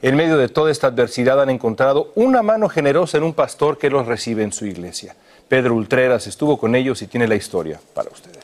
En 0.00 0.14
medio 0.14 0.38
de 0.38 0.48
toda 0.48 0.70
esta 0.70 0.86
adversidad 0.86 1.42
han 1.42 1.50
encontrado 1.50 2.12
una 2.14 2.40
mano 2.42 2.68
generosa 2.68 3.18
en 3.18 3.24
un 3.24 3.34
pastor 3.34 3.78
que 3.78 3.90
los 3.90 4.06
recibe 4.06 4.44
en 4.44 4.52
su 4.52 4.66
iglesia. 4.66 5.16
Pedro 5.48 5.74
Ultreras 5.74 6.28
estuvo 6.28 6.56
con 6.56 6.76
ellos 6.76 7.02
y 7.02 7.08
tiene 7.08 7.26
la 7.26 7.34
historia 7.34 7.80
para 7.94 8.10
ustedes. 8.10 8.41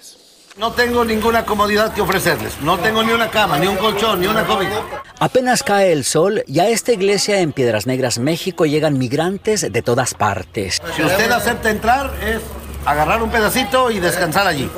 No 0.59 0.73
tengo 0.73 1.05
ninguna 1.05 1.45
comodidad 1.45 1.95
que 1.95 2.01
ofrecerles. 2.01 2.61
No 2.63 2.79
tengo 2.79 3.05
ni 3.05 3.13
una 3.13 3.31
cama, 3.31 3.61
ni 3.61 3.69
un 3.69 3.77
colchón, 3.77 4.21
ni 4.21 4.27
una 4.27 4.45
comida. 4.45 4.83
Apenas 5.21 5.63
cae 5.63 5.93
el 5.93 6.05
sol 6.05 6.43
y 6.49 6.59
a 6.59 6.69
esta 6.69 6.93
iglesia 6.93 7.41
en 7.41 7.53
Piedras 7.53 7.87
Negras, 7.87 8.19
México, 8.19 8.67
llegan 8.67 8.99
migrantes 8.99 9.73
de 9.73 9.83
todas 9.83 10.15
partes. 10.15 10.83
Si 10.97 11.05
usted 11.05 11.31
acepta 11.31 11.71
entrar, 11.71 12.13
es 12.27 12.41
agarrar 12.85 13.23
un 13.23 13.31
pedacito 13.31 13.93
y 13.93 14.01
descansar 14.01 14.49
allí. 14.49 14.69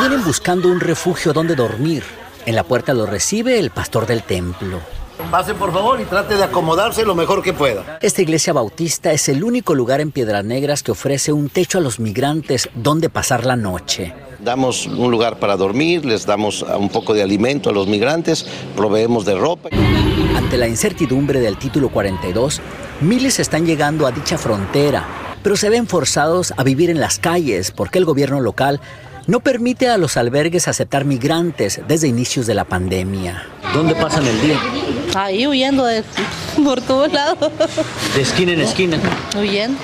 Vienen 0.00 0.24
buscando 0.24 0.68
un 0.68 0.80
refugio 0.80 1.34
donde 1.34 1.54
dormir. 1.54 2.04
En 2.46 2.56
la 2.56 2.64
puerta 2.64 2.94
lo 2.94 3.04
recibe 3.04 3.58
el 3.58 3.70
pastor 3.70 4.06
del 4.06 4.22
templo. 4.22 4.80
Pase 5.30 5.52
por 5.52 5.72
favor 5.72 6.00
y 6.00 6.04
trate 6.04 6.36
de 6.36 6.44
acomodarse 6.44 7.04
lo 7.04 7.14
mejor 7.14 7.42
que 7.42 7.52
pueda. 7.52 7.98
Esta 8.00 8.22
iglesia 8.22 8.54
bautista 8.54 9.12
es 9.12 9.28
el 9.28 9.44
único 9.44 9.74
lugar 9.74 10.00
en 10.00 10.10
Piedras 10.10 10.42
Negras 10.44 10.82
que 10.82 10.92
ofrece 10.92 11.32
un 11.32 11.50
techo 11.50 11.78
a 11.78 11.80
los 11.82 12.00
migrantes 12.00 12.70
donde 12.74 13.10
pasar 13.10 13.44
la 13.44 13.54
noche. 13.54 14.14
Damos 14.38 14.86
un 14.86 15.10
lugar 15.10 15.38
para 15.38 15.56
dormir, 15.56 16.06
les 16.06 16.24
damos 16.24 16.62
un 16.62 16.88
poco 16.88 17.12
de 17.12 17.22
alimento 17.22 17.68
a 17.68 17.72
los 17.74 17.88
migrantes, 17.88 18.46
proveemos 18.74 19.26
de 19.26 19.34
ropa. 19.34 19.68
Ante 20.36 20.56
la 20.56 20.68
incertidumbre 20.68 21.40
del 21.40 21.58
título 21.58 21.90
42, 21.90 22.62
miles 23.00 23.38
están 23.38 23.66
llegando 23.66 24.06
a 24.06 24.12
dicha 24.12 24.38
frontera, 24.38 25.04
pero 25.42 25.56
se 25.56 25.68
ven 25.68 25.86
forzados 25.86 26.54
a 26.56 26.62
vivir 26.62 26.88
en 26.88 27.00
las 27.00 27.18
calles 27.18 27.70
porque 27.70 27.98
el 27.98 28.06
gobierno 28.06 28.40
local 28.40 28.80
no 29.28 29.40
permite 29.40 29.88
a 29.90 29.98
los 29.98 30.16
albergues 30.16 30.68
aceptar 30.68 31.04
migrantes 31.04 31.82
desde 31.86 32.08
inicios 32.08 32.46
de 32.46 32.54
la 32.54 32.64
pandemia. 32.64 33.46
¿Dónde 33.74 33.94
pasan 33.94 34.26
el 34.26 34.40
día? 34.40 34.58
Ahí 35.14 35.46
huyendo 35.46 35.84
de, 35.84 36.02
por 36.64 36.80
todos 36.80 37.12
lados. 37.12 37.52
De 38.14 38.22
esquina 38.22 38.52
en 38.52 38.60
esquina. 38.62 38.98
Huyendo. 39.38 39.78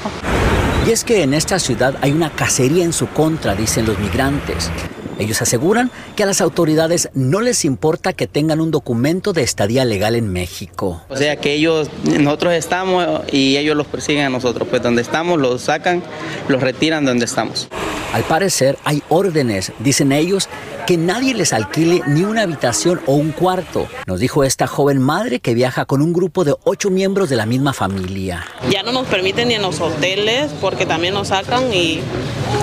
Y 0.86 0.90
es 0.90 1.04
que 1.04 1.22
en 1.22 1.34
esta 1.34 1.58
ciudad 1.58 1.94
hay 2.00 2.12
una 2.12 2.30
cacería 2.30 2.84
en 2.84 2.94
su 2.94 3.06
contra, 3.08 3.54
dicen 3.54 3.84
los 3.84 3.98
migrantes. 3.98 4.70
Ellos 5.18 5.40
aseguran 5.42 5.90
que 6.16 6.22
a 6.22 6.26
las 6.26 6.40
autoridades 6.40 7.08
no 7.14 7.40
les 7.40 7.64
importa 7.64 8.12
que 8.12 8.26
tengan 8.26 8.60
un 8.60 8.70
documento 8.70 9.32
de 9.32 9.42
estadía 9.42 9.84
legal 9.84 10.14
en 10.14 10.32
México. 10.32 11.02
O 11.08 11.16
sea 11.16 11.36
que 11.36 11.54
ellos, 11.54 11.88
nosotros 12.04 12.54
estamos 12.54 13.06
y 13.32 13.56
ellos 13.56 13.76
los 13.76 13.86
persiguen 13.86 14.26
a 14.26 14.28
nosotros. 14.28 14.68
Pues 14.68 14.82
donde 14.82 15.02
estamos 15.02 15.40
los 15.40 15.62
sacan, 15.62 16.02
los 16.48 16.62
retiran 16.62 17.04
donde 17.04 17.24
estamos. 17.24 17.68
Al 18.12 18.22
parecer 18.22 18.78
hay 18.84 19.02
órdenes, 19.08 19.72
dicen 19.80 20.12
ellos, 20.12 20.48
que 20.86 20.96
nadie 20.96 21.34
les 21.34 21.52
alquile 21.52 22.02
ni 22.06 22.22
una 22.22 22.42
habitación 22.42 23.00
o 23.06 23.14
un 23.14 23.32
cuarto, 23.32 23.88
nos 24.06 24.20
dijo 24.20 24.44
esta 24.44 24.66
joven 24.66 25.00
madre 25.00 25.40
que 25.40 25.54
viaja 25.54 25.84
con 25.86 26.02
un 26.02 26.12
grupo 26.12 26.44
de 26.44 26.54
ocho 26.64 26.90
miembros 26.90 27.28
de 27.28 27.36
la 27.36 27.46
misma 27.46 27.72
familia. 27.72 28.44
Ya 28.70 28.82
no 28.82 28.92
nos 28.92 29.06
permiten 29.06 29.48
ni 29.48 29.54
en 29.54 29.62
los 29.62 29.80
hoteles 29.80 30.52
porque 30.60 30.86
también 30.86 31.14
nos 31.14 31.28
sacan 31.28 31.72
y 31.72 32.02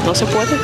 no 0.06 0.16
se 0.16 0.26
puede. 0.26 0.58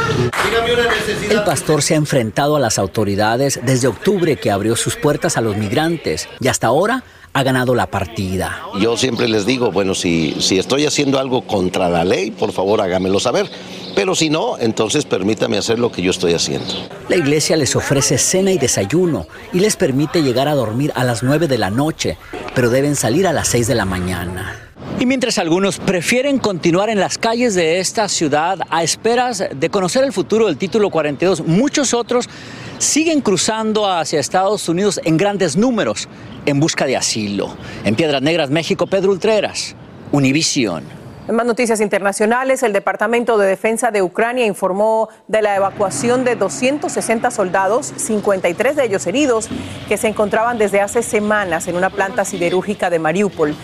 El 1.29 1.43
pastor 1.43 1.81
se 1.81 1.93
ha 1.93 1.98
enfrentado 1.98 2.55
a 2.55 2.60
las 2.60 2.79
autoridades 2.79 3.60
desde 3.63 3.88
octubre 3.88 4.38
que 4.38 4.51
abrió 4.51 4.75
sus 4.75 4.96
puertas 4.96 5.38
a 5.38 5.41
los 5.41 5.57
migrantes 5.57 6.27
y 6.39 6.48
hasta 6.48 6.67
ahora 6.67 7.03
ha 7.34 7.43
ganado 7.43 7.75
la 7.75 7.88
partida. 7.88 8.60
Yo 8.79 8.98
siempre 8.98 9.27
les 9.27 9.46
digo, 9.46 9.72
bueno, 9.72 9.93
si, 9.93 10.36
si 10.39 10.57
estoy 10.57 10.86
haciendo 10.86 11.19
algo 11.19 11.46
contra 11.46 11.88
la 11.88 12.03
ley, 12.03 12.31
por 12.31 12.51
favor 12.51 12.81
hágamelo 12.81 13.19
saber. 13.19 13.48
Pero 13.96 14.15
si 14.15 14.29
no, 14.29 14.57
entonces 14.60 15.05
permítame 15.05 15.57
hacer 15.57 15.79
lo 15.79 15.91
que 15.91 16.01
yo 16.01 16.12
estoy 16.12 16.34
haciendo. 16.34 16.72
La 17.10 17.15
iglesia 17.15 17.55
les 17.57 17.75
ofrece 17.75 18.17
cena 18.17 18.51
y 18.51 18.57
desayuno 18.57 19.27
y 19.53 19.60
les 19.60 19.75
permite 19.75 20.21
llegar 20.21 20.47
a 20.47 20.56
dormir 20.56 20.91
a 20.95 21.04
las 21.04 21.23
9 21.23 21.47
de 21.47 21.58
la 21.58 21.71
noche, 21.71 22.17
pero 22.54 22.69
deben 22.69 22.95
salir 22.95 23.28
a 23.28 23.34
las 23.34 23.47
6 23.47 23.67
de 23.67 23.75
la 23.75 23.86
mañana. 23.86 24.66
Y 24.99 25.05
mientras 25.05 25.37
algunos 25.37 25.77
prefieren 25.79 26.39
continuar 26.39 26.89
en 26.89 26.99
las 26.99 27.17
calles 27.17 27.53
de 27.55 27.79
esta 27.79 28.07
ciudad 28.09 28.59
a 28.69 28.83
esperas 28.83 29.43
de 29.53 29.69
conocer 29.69 30.03
el 30.03 30.11
futuro 30.11 30.47
del 30.47 30.57
título 30.57 30.89
42, 30.89 31.45
muchos 31.45 31.93
otros 31.93 32.27
siguen 32.79 33.21
cruzando 33.21 33.89
hacia 33.89 34.19
Estados 34.19 34.67
Unidos 34.69 34.99
en 35.03 35.17
grandes 35.17 35.55
números 35.55 36.07
en 36.45 36.59
busca 36.59 36.85
de 36.85 36.97
asilo. 36.97 37.55
En 37.83 37.95
Piedras 37.95 38.21
Negras, 38.21 38.49
México, 38.49 38.87
Pedro 38.87 39.11
Ultreras, 39.11 39.75
Univisión. 40.11 40.83
En 41.27 41.35
más 41.35 41.45
noticias 41.45 41.81
internacionales, 41.81 42.63
el 42.63 42.71
Departamento 42.71 43.37
de 43.37 43.47
Defensa 43.47 43.91
de 43.91 44.01
Ucrania 44.01 44.45
informó 44.45 45.09
de 45.27 45.41
la 45.41 45.57
evacuación 45.57 46.23
de 46.23 46.37
260 46.37 47.31
soldados, 47.31 47.91
53 47.97 48.77
de 48.77 48.85
ellos 48.85 49.05
heridos, 49.07 49.49
que 49.89 49.97
se 49.97 50.07
encontraban 50.07 50.57
desde 50.57 50.79
hace 50.79 51.03
semanas 51.03 51.67
en 51.67 51.75
una 51.75 51.89
planta 51.89 52.23
siderúrgica 52.23 52.89
de 52.89 52.99
Mariupol. 52.99 53.55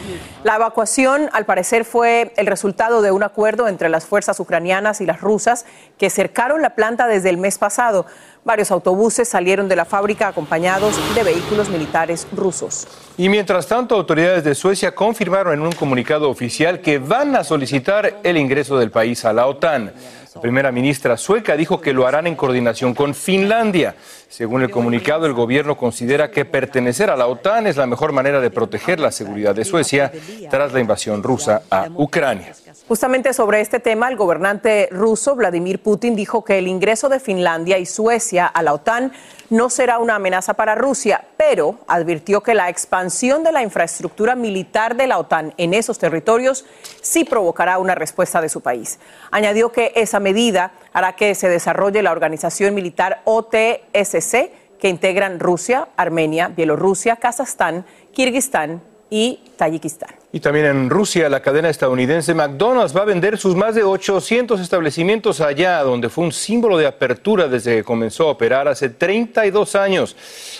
La 0.43 0.55
evacuación, 0.55 1.29
al 1.31 1.45
parecer, 1.45 1.85
fue 1.85 2.33
el 2.35 2.47
resultado 2.47 3.01
de 3.01 3.11
un 3.11 3.23
acuerdo 3.23 3.69
entre 3.69 3.87
las 3.87 4.05
fuerzas 4.05 4.41
ucranianas 4.41 4.99
y 4.99 5.05
las 5.05 5.21
rusas 5.21 5.65
que 5.97 6.09
cercaron 6.09 6.61
la 6.61 6.71
planta 6.71 7.07
desde 7.07 7.29
el 7.29 7.37
mes 7.37 7.57
pasado. 7.57 8.05
Varios 8.43 8.69
autobuses 8.69 9.29
salieron 9.29 9.69
de 9.69 9.77
la 9.77 9.85
fábrica 9.85 10.27
acompañados 10.27 10.99
de 11.15 11.23
vehículos 11.23 11.69
militares 11.69 12.27
rusos. 12.35 12.85
Y 13.17 13.29
mientras 13.29 13.67
tanto, 13.67 13.95
autoridades 13.95 14.43
de 14.43 14.53
Suecia 14.53 14.93
confirmaron 14.93 15.53
en 15.53 15.61
un 15.61 15.71
comunicado 15.71 16.29
oficial 16.29 16.81
que 16.81 16.99
van 16.99 17.37
a 17.37 17.45
solicitar 17.45 18.19
el 18.21 18.35
ingreso 18.35 18.77
del 18.77 18.91
país 18.91 19.23
a 19.23 19.31
la 19.31 19.47
OTAN. 19.47 19.93
La 20.35 20.41
primera 20.41 20.71
ministra 20.71 21.15
sueca 21.15 21.55
dijo 21.55 21.79
que 21.79 21.93
lo 21.93 22.07
harán 22.07 22.25
en 22.27 22.35
coordinación 22.35 22.95
con 22.95 23.13
Finlandia. 23.13 23.95
Según 24.29 24.63
el 24.63 24.71
comunicado, 24.71 25.25
el 25.25 25.33
gobierno 25.33 25.77
considera 25.77 26.31
que 26.31 26.43
pertenecer 26.43 27.09
a 27.09 27.15
la 27.15 27.27
OTAN 27.27 27.67
es 27.67 27.77
la 27.77 27.85
mejor 27.85 28.13
manera 28.13 28.39
de 28.41 28.49
proteger 28.49 28.99
la 28.99 29.11
seguridad 29.11 29.53
de 29.53 29.63
Suecia 29.63 30.11
tras 30.49 30.73
la 30.73 30.79
invasión 30.79 31.21
rusa 31.21 31.63
a 31.69 31.87
Ucrania. 31.95 32.53
Justamente 32.85 33.33
sobre 33.33 33.61
este 33.61 33.79
tema, 33.79 34.09
el 34.09 34.17
gobernante 34.17 34.89
ruso 34.91 35.35
Vladimir 35.35 35.81
Putin 35.81 36.17
dijo 36.17 36.43
que 36.43 36.57
el 36.57 36.67
ingreso 36.67 37.07
de 37.07 37.21
Finlandia 37.21 37.77
y 37.77 37.85
Suecia 37.85 38.45
a 38.45 38.61
la 38.61 38.73
OTAN 38.73 39.13
no 39.49 39.69
será 39.69 39.99
una 39.99 40.15
amenaza 40.15 40.55
para 40.55 40.75
Rusia, 40.75 41.23
pero 41.37 41.79
advirtió 41.87 42.43
que 42.43 42.53
la 42.53 42.67
expansión 42.67 43.41
de 43.45 43.53
la 43.53 43.63
infraestructura 43.63 44.35
militar 44.35 44.97
de 44.97 45.07
la 45.07 45.17
OTAN 45.17 45.53
en 45.55 45.73
esos 45.73 45.97
territorios 45.97 46.65
sí 47.01 47.23
provocará 47.23 47.77
una 47.77 47.95
respuesta 47.95 48.41
de 48.41 48.49
su 48.49 48.59
país. 48.59 48.99
Añadió 49.31 49.71
que 49.71 49.93
esa 49.95 50.19
medida 50.19 50.73
hará 50.91 51.15
que 51.15 51.35
se 51.35 51.47
desarrolle 51.47 52.03
la 52.03 52.11
organización 52.11 52.75
militar 52.75 53.21
OTSC 53.23 54.51
que 54.77 54.89
integran 54.89 55.39
Rusia, 55.39 55.87
Armenia, 55.95 56.49
Bielorrusia, 56.49 57.15
Kazajstán, 57.15 57.85
Kirguistán 58.11 58.81
y 59.15 59.37
Tayikistán. 59.57 60.09
Y 60.31 60.39
también 60.39 60.65
en 60.65 60.89
Rusia, 60.89 61.29
la 61.29 61.43
cadena 61.43 61.69
estadounidense 61.69 62.33
McDonald's 62.33 62.97
va 62.97 63.03
a 63.03 63.05
vender 63.05 63.37
sus 63.37 63.55
más 63.55 63.75
de 63.75 63.83
800 63.83 64.59
establecimientos 64.59 65.39
allá, 65.39 65.83
donde 65.83 66.09
fue 66.09 66.23
un 66.23 66.31
símbolo 66.31 66.79
de 66.79 66.87
apertura 66.87 67.47
desde 67.47 67.75
que 67.75 67.83
comenzó 67.83 68.27
a 68.27 68.31
operar 68.31 68.67
hace 68.67 68.89
32 68.89 69.75
años. 69.75 70.15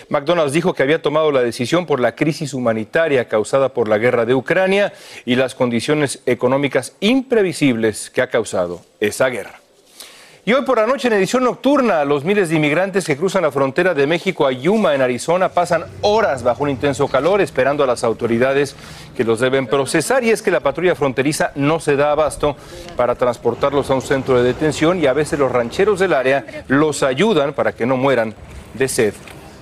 McDonald's 0.09 0.53
dijo 0.53 0.75
que 0.75 0.83
había 0.83 1.01
tomado 1.01 1.31
la 1.31 1.41
decisión 1.41 1.87
por 1.87 1.99
la 1.99 2.13
crisis 2.13 2.53
humanitaria 2.53 3.27
causada 3.27 3.69
por 3.69 3.87
la 3.87 3.97
guerra 3.97 4.23
de 4.27 4.35
Ucrania 4.35 4.93
y 5.25 5.33
las 5.33 5.55
condiciones 5.55 6.21
económicas 6.27 6.93
imprevisibles 6.99 8.11
que 8.11 8.21
ha 8.21 8.29
causado 8.29 8.81
esa 8.99 9.29
guerra. 9.29 9.62
Y 10.45 10.51
hoy 10.51 10.63
por 10.63 10.77
la 10.77 10.85
noche 10.85 11.07
en 11.07 11.13
edición 11.13 11.45
nocturna, 11.45 12.03
los 12.03 12.25
miles 12.25 12.49
de 12.49 12.57
inmigrantes 12.57 13.05
que 13.05 13.15
cruzan 13.15 13.43
la 13.43 13.51
frontera 13.51 13.93
de 13.93 14.05
México 14.05 14.45
a 14.45 14.51
Yuma, 14.51 14.93
en 14.93 15.01
Arizona, 15.01 15.47
pasan 15.47 15.85
horas 16.01 16.43
bajo 16.43 16.63
un 16.63 16.69
intenso 16.69 17.07
calor 17.07 17.39
esperando 17.39 17.81
a 17.81 17.87
las 17.87 18.03
autoridades 18.03 18.75
que 19.15 19.23
los 19.23 19.39
deben 19.39 19.67
procesar. 19.67 20.21
Y 20.25 20.31
es 20.31 20.41
que 20.41 20.51
la 20.51 20.59
patrulla 20.59 20.95
fronteriza 20.95 21.53
no 21.55 21.79
se 21.79 21.95
da 21.95 22.11
abasto 22.11 22.57
para 22.97 23.15
transportarlos 23.15 23.89
a 23.89 23.93
un 23.93 24.01
centro 24.01 24.35
de 24.35 24.43
detención 24.43 25.01
y 25.01 25.05
a 25.05 25.13
veces 25.13 25.39
los 25.39 25.49
rancheros 25.49 25.99
del 25.99 26.11
área 26.11 26.65
los 26.67 27.03
ayudan 27.03 27.53
para 27.53 27.71
que 27.71 27.85
no 27.85 27.95
mueran 27.95 28.35
de 28.73 28.89
sed 28.89 29.13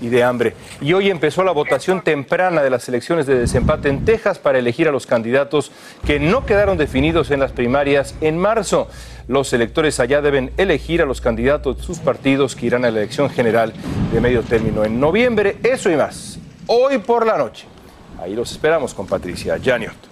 y 0.01 0.09
de 0.09 0.23
hambre. 0.23 0.55
Y 0.81 0.93
hoy 0.93 1.09
empezó 1.09 1.43
la 1.43 1.51
votación 1.51 2.01
temprana 2.01 2.63
de 2.63 2.69
las 2.69 2.89
elecciones 2.89 3.27
de 3.27 3.37
desempate 3.37 3.87
en 3.87 4.03
Texas 4.03 4.39
para 4.39 4.57
elegir 4.57 4.87
a 4.87 4.91
los 4.91 5.05
candidatos 5.05 5.71
que 6.05 6.19
no 6.19 6.45
quedaron 6.45 6.77
definidos 6.77 7.29
en 7.31 7.39
las 7.39 7.51
primarias 7.51 8.15
en 8.19 8.37
marzo. 8.37 8.87
Los 9.31 9.53
electores 9.53 10.01
allá 10.01 10.21
deben 10.21 10.51
elegir 10.57 11.01
a 11.01 11.05
los 11.05 11.21
candidatos 11.21 11.77
de 11.77 11.83
sus 11.83 11.99
partidos 11.99 12.53
que 12.53 12.65
irán 12.65 12.83
a 12.83 12.91
la 12.91 12.99
elección 12.99 13.29
general 13.29 13.71
de 14.11 14.19
medio 14.19 14.41
término 14.41 14.83
en 14.83 14.99
noviembre. 14.99 15.55
Eso 15.63 15.89
y 15.89 15.95
más. 15.95 16.37
Hoy 16.67 16.97
por 16.97 17.25
la 17.25 17.37
noche. 17.37 17.65
Ahí 18.21 18.35
los 18.35 18.51
esperamos 18.51 18.93
con 18.93 19.07
Patricia 19.07 19.57
Janiot. 19.63 20.10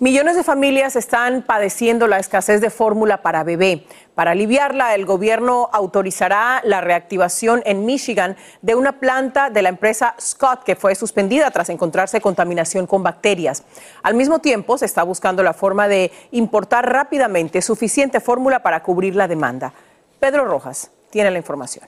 Millones 0.00 0.34
de 0.34 0.44
familias 0.44 0.96
están 0.96 1.42
padeciendo 1.42 2.06
la 2.06 2.18
escasez 2.18 2.62
de 2.62 2.70
fórmula 2.70 3.20
para 3.20 3.44
bebé. 3.44 3.84
Para 4.14 4.30
aliviarla, 4.30 4.94
el 4.94 5.04
gobierno 5.04 5.68
autorizará 5.74 6.62
la 6.64 6.80
reactivación 6.80 7.62
en 7.66 7.84
Michigan 7.84 8.38
de 8.62 8.74
una 8.74 8.98
planta 8.98 9.50
de 9.50 9.60
la 9.60 9.68
empresa 9.68 10.14
Scott 10.18 10.64
que 10.64 10.74
fue 10.74 10.94
suspendida 10.94 11.50
tras 11.50 11.68
encontrarse 11.68 12.22
contaminación 12.22 12.86
con 12.86 13.02
bacterias. 13.02 13.62
Al 14.02 14.14
mismo 14.14 14.38
tiempo, 14.38 14.78
se 14.78 14.86
está 14.86 15.02
buscando 15.02 15.42
la 15.42 15.52
forma 15.52 15.86
de 15.86 16.10
importar 16.30 16.90
rápidamente 16.90 17.60
suficiente 17.60 18.20
fórmula 18.20 18.62
para 18.62 18.82
cubrir 18.82 19.14
la 19.14 19.28
demanda. 19.28 19.74
Pedro 20.18 20.46
Rojas 20.46 20.90
tiene 21.10 21.30
la 21.30 21.36
información. 21.36 21.84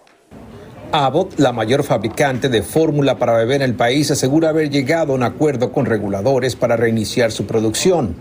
Abbott, 0.93 1.39
la 1.39 1.53
mayor 1.53 1.85
fabricante 1.85 2.51
de 2.51 2.63
fórmula 2.63 3.17
para 3.17 3.33
bebé 3.33 3.57
en 3.57 3.63
el 3.63 3.75
país, 3.75 4.11
asegura 4.11 4.51
haber 4.51 4.69
llegado 4.69 5.13
a 5.13 5.17
un 5.17 5.23
acuerdo 5.23 5.73
con 5.73 5.87
reguladores 5.87 6.55
para 6.55 6.77
reiniciar 6.77 7.33
su 7.33 7.47
producción. 7.47 8.17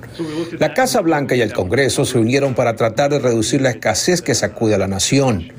La 0.57 0.73
Casa 0.73 1.01
Blanca 1.01 1.35
y 1.35 1.41
el 1.41 1.51
Congreso 1.51 2.05
se 2.05 2.17
unieron 2.17 2.55
para 2.55 2.77
tratar 2.77 3.11
de 3.11 3.19
reducir 3.19 3.61
la 3.61 3.71
escasez 3.71 4.21
que 4.21 4.33
sacude 4.33 4.75
a 4.75 4.77
la 4.77 4.87
nación. 4.87 5.51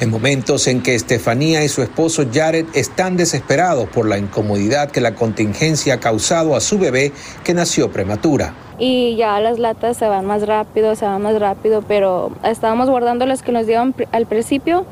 En 0.00 0.10
momentos 0.10 0.66
en 0.66 0.82
que 0.82 0.94
Estefanía 0.94 1.62
y 1.64 1.68
su 1.68 1.82
esposo 1.82 2.24
Jared 2.32 2.66
están 2.74 3.16
desesperados 3.16 3.88
por 3.90 4.08
la 4.08 4.18
incomodidad 4.18 4.90
que 4.90 5.00
la 5.00 5.14
contingencia 5.14 5.94
ha 5.94 6.00
causado 6.00 6.56
a 6.56 6.60
su 6.60 6.78
bebé 6.78 7.12
que 7.44 7.54
nació 7.54 7.92
prematura. 7.92 8.54
Y 8.78 9.14
ya 9.16 9.38
las 9.38 9.58
latas 9.58 9.98
se 9.98 10.08
van 10.08 10.24
más 10.24 10.46
rápido, 10.46 10.96
se 10.96 11.04
van 11.04 11.22
más 11.22 11.38
rápido, 11.38 11.82
pero 11.86 12.32
estábamos 12.42 12.90
guardando 12.90 13.24
las 13.24 13.42
que 13.42 13.52
nos 13.52 13.66
dieron 13.66 13.94
al 14.10 14.26
principio 14.26 14.84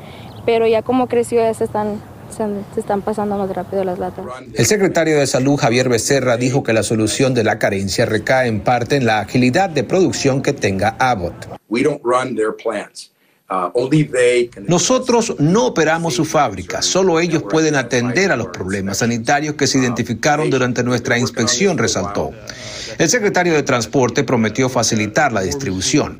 pero 0.45 0.67
ya 0.67 0.81
como 0.81 1.07
creció 1.07 1.41
ya 1.41 1.53
se 1.53 1.65
están, 1.65 2.01
se, 2.35 2.79
están 2.79 3.01
pasando 3.01 3.37
más 3.37 3.49
rápido 3.49 3.83
las 3.83 3.99
latas. 3.99 4.25
El 4.53 4.65
secretario 4.65 5.19
de 5.19 5.27
Salud, 5.27 5.57
Javier 5.57 5.89
Becerra, 5.89 6.37
dijo 6.37 6.63
que 6.63 6.73
la 6.73 6.83
solución 6.83 7.33
de 7.33 7.43
la 7.43 7.59
carencia 7.59 8.05
recae 8.05 8.47
en 8.47 8.61
parte 8.61 8.95
en 8.95 9.05
la 9.05 9.19
agilidad 9.19 9.69
de 9.69 9.83
producción 9.83 10.41
que 10.41 10.53
tenga 10.53 10.95
Abbott. 10.99 11.49
Uh, 11.69 11.79
Nosotros 14.67 15.35
no 15.39 15.67
operamos 15.67 16.15
su 16.15 16.25
fábrica, 16.25 16.81
solo 16.81 17.19
ellos 17.19 17.43
pueden 17.43 17.75
atender 17.75 18.31
a 18.31 18.35
los 18.35 18.47
problemas 18.47 18.99
sanitarios 18.99 19.55
que 19.55 19.67
se 19.67 19.77
identificaron 19.77 20.49
durante 20.49 20.83
nuestra 20.83 21.19
inspección, 21.19 21.77
resaltó. 21.77 22.31
El 22.97 23.09
secretario 23.09 23.53
de 23.53 23.63
Transporte 23.63 24.23
prometió 24.23 24.69
facilitar 24.69 25.31
la 25.31 25.41
distribución. 25.41 26.19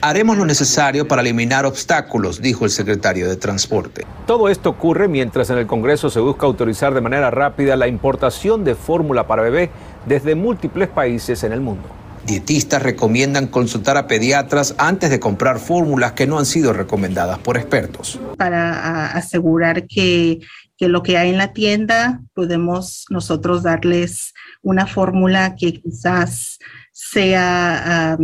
Haremos 0.00 0.36
lo 0.36 0.44
necesario 0.44 1.08
para 1.08 1.22
eliminar 1.22 1.66
obstáculos, 1.66 2.40
dijo 2.40 2.64
el 2.64 2.70
secretario 2.70 3.28
de 3.28 3.36
Transporte. 3.36 4.06
Todo 4.26 4.48
esto 4.48 4.70
ocurre 4.70 5.08
mientras 5.08 5.50
en 5.50 5.58
el 5.58 5.66
Congreso 5.66 6.10
se 6.10 6.20
busca 6.20 6.46
autorizar 6.46 6.94
de 6.94 7.00
manera 7.00 7.30
rápida 7.30 7.76
la 7.76 7.88
importación 7.88 8.64
de 8.64 8.74
fórmula 8.74 9.26
para 9.26 9.42
bebé 9.42 9.70
desde 10.06 10.34
múltiples 10.34 10.88
países 10.88 11.44
en 11.44 11.52
el 11.52 11.60
mundo. 11.60 12.03
Dietistas 12.26 12.82
recomiendan 12.82 13.48
consultar 13.48 13.98
a 13.98 14.06
pediatras 14.06 14.74
antes 14.78 15.10
de 15.10 15.20
comprar 15.20 15.58
fórmulas 15.58 16.12
que 16.12 16.26
no 16.26 16.38
han 16.38 16.46
sido 16.46 16.72
recomendadas 16.72 17.38
por 17.38 17.58
expertos. 17.58 18.18
Para 18.38 19.08
asegurar 19.08 19.86
que, 19.86 20.40
lo 20.80 21.02
que 21.02 21.16
hay 21.16 21.30
en 21.30 21.38
la 21.38 21.52
tienda 21.52 22.20
podemos 22.34 23.06
nosotros 23.08 23.62
darles 23.62 24.34
una 24.62 24.86
fórmula 24.86 25.54
que 25.54 25.80
quizás 25.80 26.58
sea 26.92 28.18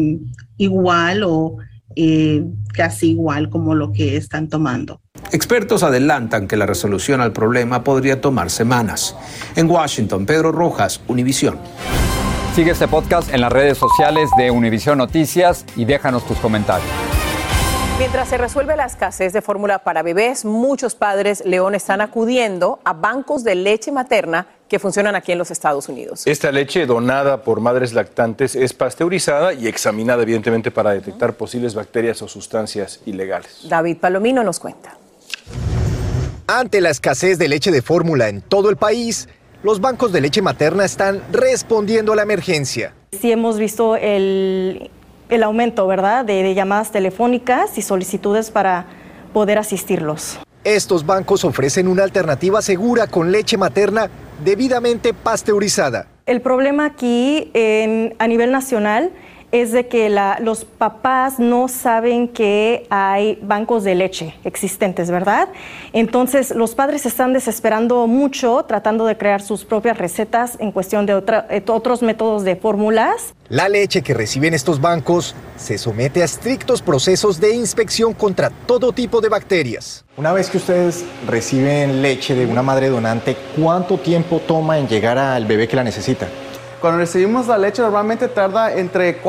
igual 0.59 1.23
o 1.25 1.57
eh, 1.97 2.45
casi 2.73 3.11
igual 3.11 3.51
como 3.51 3.75
lo 3.75 3.93
que 3.93 4.17
están 4.17 4.49
tomando. 4.49 5.01
Expertos 5.33 5.83
adelantan 5.83 6.49
que 6.49 6.57
la 6.57 6.67
resolución 6.67 7.21
al 7.21 7.33
problema 7.33 7.85
podría 7.85 8.21
tomar 8.21 8.51
semanas. 8.51 9.17
En 9.57 9.71
Washington, 9.71 10.27
Pedro 10.27 10.53
Rojas, 10.53 11.01
Univisión. 11.09 11.59
Sigue 12.55 12.73
este 12.73 12.89
podcast 12.89 13.33
en 13.33 13.41
las 13.43 13.53
redes 13.53 13.79
sociales 13.79 14.29
de 14.37 14.51
Univision 14.51 14.99
Noticias 14.99 15.65
y 15.77 15.85
déjanos 15.85 16.27
tus 16.27 16.37
comentarios. 16.39 16.91
Mientras 18.01 18.29
se 18.29 18.39
resuelve 18.39 18.75
la 18.77 18.87
escasez 18.87 19.33
de 19.33 19.41
fórmula 19.41 19.85
para 19.85 20.03
bebés, 20.03 20.45
muchos 20.45 20.97
padres 20.97 21.45
León 21.47 21.77
están 21.77 22.01
acudiendo 22.01 22.81
a 22.85 22.93
bancos 22.93 23.45
de 23.45 23.55
leche 23.55 23.93
materna 23.93 24.49
que 24.69 24.81
funcionan 24.81 25.15
aquí 25.15 25.31
en 25.31 25.39
los 25.39 25.53
Estados 25.53 25.89
Unidos. 25.89 26.27
Esta 26.27 26.51
leche 26.51 26.87
donada 26.87 27.45
por 27.45 27.61
madres 27.61 27.93
lactantes 27.93 28.57
es 28.57 28.73
pasteurizada 28.73 29.53
y 29.53 29.69
examinada 29.69 30.25
evidentemente 30.25 30.73
para 30.73 30.91
detectar 30.91 31.35
posibles 31.35 31.75
bacterias 31.75 32.21
o 32.21 32.27
sustancias 32.27 33.01
ilegales. 33.07 33.61
David 33.69 33.99
Palomino 33.99 34.43
nos 34.43 34.59
cuenta. 34.59 34.97
Ante 36.49 36.81
la 36.81 36.91
escasez 36.91 37.39
de 37.39 37.47
leche 37.47 37.71
de 37.71 37.81
fórmula 37.81 38.29
en 38.29 38.41
todo 38.41 38.71
el 38.71 38.77
país, 38.77 39.29
los 39.62 39.81
bancos 39.81 40.12
de 40.12 40.20
leche 40.20 40.42
materna 40.42 40.85
están 40.85 41.23
respondiendo 41.33 42.12
a 42.12 42.16
la 42.16 42.23
emergencia. 42.23 42.94
Sí 43.12 43.31
hemos 43.31 43.59
visto 43.59 43.96
el, 43.96 44.90
aumento, 45.42 45.87
¿verdad?, 45.87 46.25
de, 46.25 46.55
llamadas 46.55 46.92
telefónicas 46.92 47.77
y 47.77 47.83
solicitudes 47.83 48.51
para 48.51 48.87
poder 49.33 49.59
asistirlos. 49.59 50.38
Estos 50.64 51.07
bancos 51.07 51.44
ofrecen 51.44 51.88
una 51.88 52.05
alternativa 52.05 52.61
segura 52.62 53.07
con 53.07 53.33
leche 53.33 53.57
materna 53.57 54.11
debidamente 54.44 55.14
pasteurizada. 55.14 56.07
El 56.27 56.40
problema 56.40 56.85
aquí 56.85 57.51
a 58.18 58.27
nivel 58.27 58.53
nacional 58.53 59.11
es 59.53 59.73
de 59.73 59.89
que 59.89 60.09
los 60.41 60.65
papás 60.65 61.39
no 61.39 61.69
saben 61.69 62.29
que 62.29 62.87
hay 62.91 63.39
bancos 63.43 63.85
de 63.85 63.95
leche 63.95 64.35
existentes, 64.45 65.11
¿verdad? 65.11 65.49
Entonces 65.93 66.51
los 66.55 66.75
padres 66.75 67.07
están 67.07 67.33
desesperando 67.33 68.07
mucho 68.07 68.65
tratando 68.67 69.07
de 69.07 69.17
crear 69.17 69.43
sus 69.43 69.65
propias 69.65 69.99
recetas 69.99 70.57
en 70.61 70.73
cuestión 70.73 71.07
de 71.07 71.23
eh, 71.51 71.63
otros 71.69 72.03
métodos 72.03 72.45
de 72.45 72.57
fórmulas. 72.57 73.35
La 73.49 73.69
leche 73.69 74.03
que 74.03 74.15
reciben 74.15 74.55
estos 74.55 74.81
bancos 74.81 75.35
se 75.57 75.77
somete 75.79 76.23
a 76.23 76.25
estrictos 76.25 76.83
procesos 76.83 77.41
de 77.41 77.55
inspección 77.55 78.15
contra 78.15 78.51
todo 78.51 78.93
tipo 78.93 79.21
de 79.21 79.29
bacterias. 79.29 80.05
Una 80.17 80.33
vez 80.33 80.51
que 80.51 80.59
ustedes 80.59 81.05
reciben 81.27 82.03
leche 82.03 82.35
de 82.35 82.47
una 82.47 82.63
madre 82.63 82.89
donante, 82.89 83.37
¿cuánto 83.61 83.99
tiempo 83.99 84.41
toma 84.47 84.79
en 84.79 84.87
llegar 84.87 85.19
al 85.19 85.47
bebé 85.47 85.67
que 85.67 85.77
la 85.77 85.83
necesita? 85.83 86.29
Cuando 86.81 86.99
recibimos 86.99 87.47
la 87.47 87.59
leche 87.59 87.83
normalmente 87.83 88.27
tarda 88.27 88.73
entre 88.73 89.21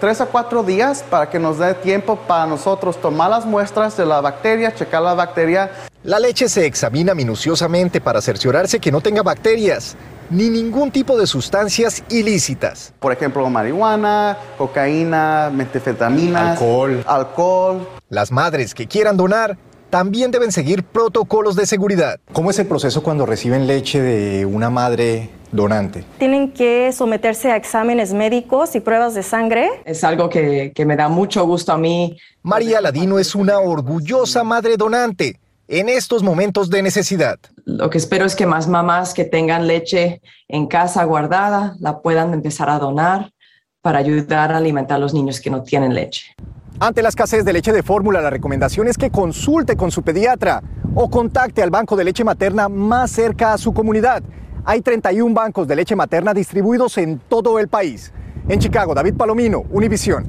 3 0.00 0.20
a 0.20 0.26
4 0.26 0.62
días 0.62 1.04
para 1.10 1.28
que 1.28 1.40
nos 1.40 1.58
dé 1.58 1.74
tiempo 1.74 2.14
para 2.14 2.46
nosotros 2.46 3.00
tomar 3.00 3.30
las 3.30 3.44
muestras 3.44 3.96
de 3.96 4.06
la 4.06 4.20
bacteria, 4.20 4.72
checar 4.72 5.02
la 5.02 5.14
bacteria. 5.14 5.72
La 6.04 6.20
leche 6.20 6.48
se 6.48 6.66
examina 6.66 7.12
minuciosamente 7.12 8.00
para 8.00 8.20
cerciorarse 8.20 8.78
que 8.78 8.92
no 8.92 9.00
tenga 9.00 9.22
bacterias 9.22 9.96
ni 10.30 10.48
ningún 10.48 10.92
tipo 10.92 11.18
de 11.18 11.26
sustancias 11.26 12.04
ilícitas. 12.08 12.92
Por 13.00 13.12
ejemplo, 13.12 13.50
marihuana, 13.50 14.38
cocaína, 14.56 15.50
metanfetaminas, 15.52 16.60
alcohol. 16.60 17.02
alcohol. 17.08 17.88
Las 18.08 18.30
madres 18.30 18.72
que 18.72 18.86
quieran 18.86 19.16
donar 19.16 19.58
también 19.90 20.30
deben 20.30 20.52
seguir 20.52 20.84
protocolos 20.84 21.56
de 21.56 21.66
seguridad. 21.66 22.20
¿Cómo 22.32 22.50
es 22.50 22.58
el 22.60 22.66
proceso 22.66 23.02
cuando 23.02 23.26
reciben 23.26 23.66
leche 23.66 24.00
de 24.00 24.46
una 24.46 24.70
madre 24.70 25.30
donante? 25.52 26.04
Tienen 26.18 26.52
que 26.52 26.92
someterse 26.92 27.50
a 27.50 27.56
exámenes 27.56 28.12
médicos 28.12 28.74
y 28.74 28.80
pruebas 28.80 29.14
de 29.14 29.22
sangre. 29.22 29.68
Es 29.84 30.04
algo 30.04 30.28
que, 30.28 30.72
me 30.86 30.96
da 30.96 31.08
mucho 31.08 31.44
gusto 31.46 31.72
a 31.72 31.78
mí. 31.78 32.16
María 32.42 32.80
Ladino 32.80 33.18
es 33.18 33.34
una 33.34 33.58
orgullosa 33.58 34.44
madre 34.44 34.76
donante 34.76 35.38
en 35.68 35.88
estos 35.88 36.22
momentos 36.22 36.68
de 36.70 36.82
necesidad. 36.82 37.38
Lo 37.64 37.90
que 37.90 37.98
espero 37.98 38.24
es 38.24 38.34
que 38.34 38.46
más 38.46 38.66
mamás 38.66 39.14
que 39.14 39.24
tengan 39.24 39.66
leche 39.66 40.20
en 40.48 40.66
casa 40.66 41.04
guardada 41.04 41.76
la 41.78 42.00
puedan 42.00 42.34
empezar 42.34 42.68
a 42.68 42.78
donar 42.78 43.32
para 43.80 43.98
ayudar 43.98 44.52
a 44.52 44.56
alimentar 44.56 44.96
a 44.96 44.98
los 44.98 45.14
niños 45.14 45.40
que 45.40 45.50
no 45.50 45.62
tienen 45.62 45.94
leche. 45.94 46.34
Ante 46.80 47.02
la 47.02 47.10
escasez 47.10 47.44
de 47.44 47.52
leche 47.52 47.72
de 47.72 47.82
fórmula, 47.82 48.20
la 48.20 48.30
recomendación 48.30 48.88
es 48.88 48.96
que 48.96 49.10
consulte 49.10 49.76
con 49.76 49.90
su 49.90 50.02
pediatra 50.02 50.62
o 50.94 51.10
contacte 51.10 51.62
al 51.62 51.70
banco 51.70 51.94
de 51.94 52.04
leche 52.04 52.24
materna 52.24 52.68
más 52.68 53.10
cerca 53.10 53.52
a 53.52 53.58
su 53.58 53.72
comunidad. 53.72 54.22
Hay 54.64 54.82
31 54.82 55.34
bancos 55.34 55.66
de 55.66 55.76
leche 55.76 55.96
materna 55.96 56.34
distribuidos 56.34 56.98
en 56.98 57.18
todo 57.18 57.58
el 57.58 57.68
país. 57.68 58.12
En 58.48 58.58
Chicago, 58.58 58.94
David 58.94 59.14
Palomino, 59.14 59.64
Univisión. 59.70 60.26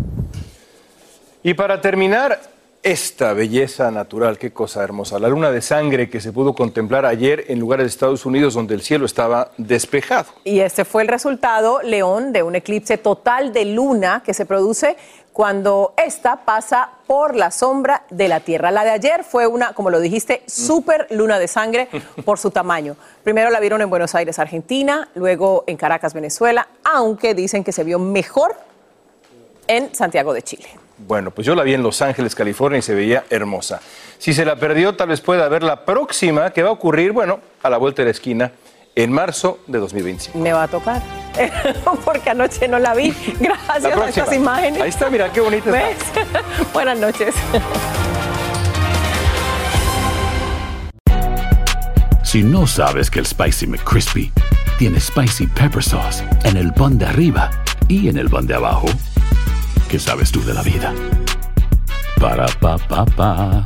Y 1.43 1.53
para 1.53 1.81
terminar, 1.81 2.39
esta 2.83 3.33
belleza 3.33 3.91
natural, 3.91 4.37
qué 4.37 4.51
cosa 4.51 4.83
hermosa. 4.83 5.19
La 5.19 5.27
luna 5.27 5.51
de 5.51 5.61
sangre 5.61 6.09
que 6.09 6.19
se 6.19 6.31
pudo 6.31 6.55
contemplar 6.55 7.05
ayer 7.05 7.45
en 7.47 7.59
lugares 7.59 7.85
de 7.85 7.89
Estados 7.89 8.25
Unidos 8.25 8.55
donde 8.55 8.73
el 8.73 8.81
cielo 8.81 9.05
estaba 9.05 9.51
despejado. 9.57 10.29
Y 10.43 10.61
este 10.61 10.83
fue 10.83 11.03
el 11.03 11.07
resultado, 11.07 11.81
León, 11.83 12.33
de 12.33 12.41
un 12.41 12.55
eclipse 12.55 12.97
total 12.97 13.53
de 13.53 13.65
luna 13.65 14.23
que 14.25 14.33
se 14.33 14.45
produce 14.47 14.97
cuando 15.33 15.93
esta 15.97 16.37
pasa 16.45 16.89
por 17.07 17.35
la 17.35 17.51
sombra 17.51 18.03
de 18.09 18.27
la 18.27 18.41
Tierra. 18.41 18.71
La 18.71 18.83
de 18.83 18.91
ayer 18.91 19.23
fue 19.23 19.47
una, 19.47 19.73
como 19.73 19.89
lo 19.89 19.99
dijiste, 19.99 20.43
super 20.47 21.07
luna 21.09 21.39
de 21.39 21.47
sangre 21.47 21.87
por 22.25 22.37
su 22.37 22.51
tamaño. 22.51 22.95
Primero 23.23 23.49
la 23.49 23.59
vieron 23.59 23.81
en 23.81 23.89
Buenos 23.89 24.15
Aires, 24.15 24.39
Argentina, 24.39 25.09
luego 25.15 25.63
en 25.67 25.77
Caracas, 25.77 26.13
Venezuela, 26.13 26.67
aunque 26.83 27.33
dicen 27.33 27.63
que 27.63 27.71
se 27.71 27.83
vio 27.83 27.99
mejor 27.99 28.55
en 29.67 29.93
Santiago 29.95 30.33
de 30.33 30.41
Chile. 30.41 30.67
Bueno, 31.07 31.31
pues 31.31 31.47
yo 31.47 31.55
la 31.55 31.63
vi 31.63 31.73
en 31.73 31.81
Los 31.81 32.01
Ángeles, 32.01 32.35
California 32.35 32.79
y 32.79 32.81
se 32.81 32.93
veía 32.93 33.23
hermosa. 33.29 33.81
Si 34.17 34.33
se 34.33 34.45
la 34.45 34.55
perdió, 34.55 34.95
tal 34.95 35.09
vez 35.09 35.21
pueda 35.21 35.47
ver 35.49 35.63
la 35.63 35.85
próxima 35.85 36.51
que 36.51 36.61
va 36.61 36.69
a 36.69 36.73
ocurrir, 36.73 37.11
bueno, 37.11 37.39
a 37.63 37.69
la 37.69 37.77
vuelta 37.77 38.03
de 38.03 38.07
la 38.07 38.11
esquina 38.11 38.51
en 38.93 39.11
marzo 39.11 39.59
de 39.67 39.79
2025. 39.79 40.37
Me 40.37 40.53
va 40.53 40.63
a 40.63 40.67
tocar, 40.67 41.01
porque 42.05 42.29
anoche 42.29 42.67
no 42.67 42.79
la 42.79 42.93
vi. 42.93 43.13
Gracias 43.39 43.85
a 43.85 44.09
estas 44.09 44.33
imágenes. 44.33 44.81
Ahí 44.81 44.89
está, 44.89 45.09
mira, 45.09 45.31
qué 45.31 45.41
bonita 45.41 45.71
¿Ves? 45.71 45.97
Buenas 46.73 46.97
noches. 46.97 47.35
Si 52.23 52.43
no 52.43 52.65
sabes 52.65 53.09
que 53.09 53.19
el 53.19 53.25
Spicy 53.25 53.67
McCrispy 53.67 54.31
tiene 54.77 54.99
Spicy 54.99 55.47
Pepper 55.47 55.83
Sauce 55.83 56.23
en 56.43 56.55
el 56.55 56.71
pan 56.73 56.97
de 56.97 57.05
arriba 57.05 57.51
y 57.87 58.07
en 58.07 58.17
el 58.17 58.29
pan 58.29 58.47
de 58.47 58.55
abajo, 58.55 58.87
¿qué 59.89 59.99
sabes 59.99 60.31
tú 60.31 60.41
de 60.45 60.53
la 60.53 60.61
vida? 60.61 60.93
Para, 62.19 62.45
pa, 62.45 62.77
pa, 62.77 63.05
pa. 63.05 63.65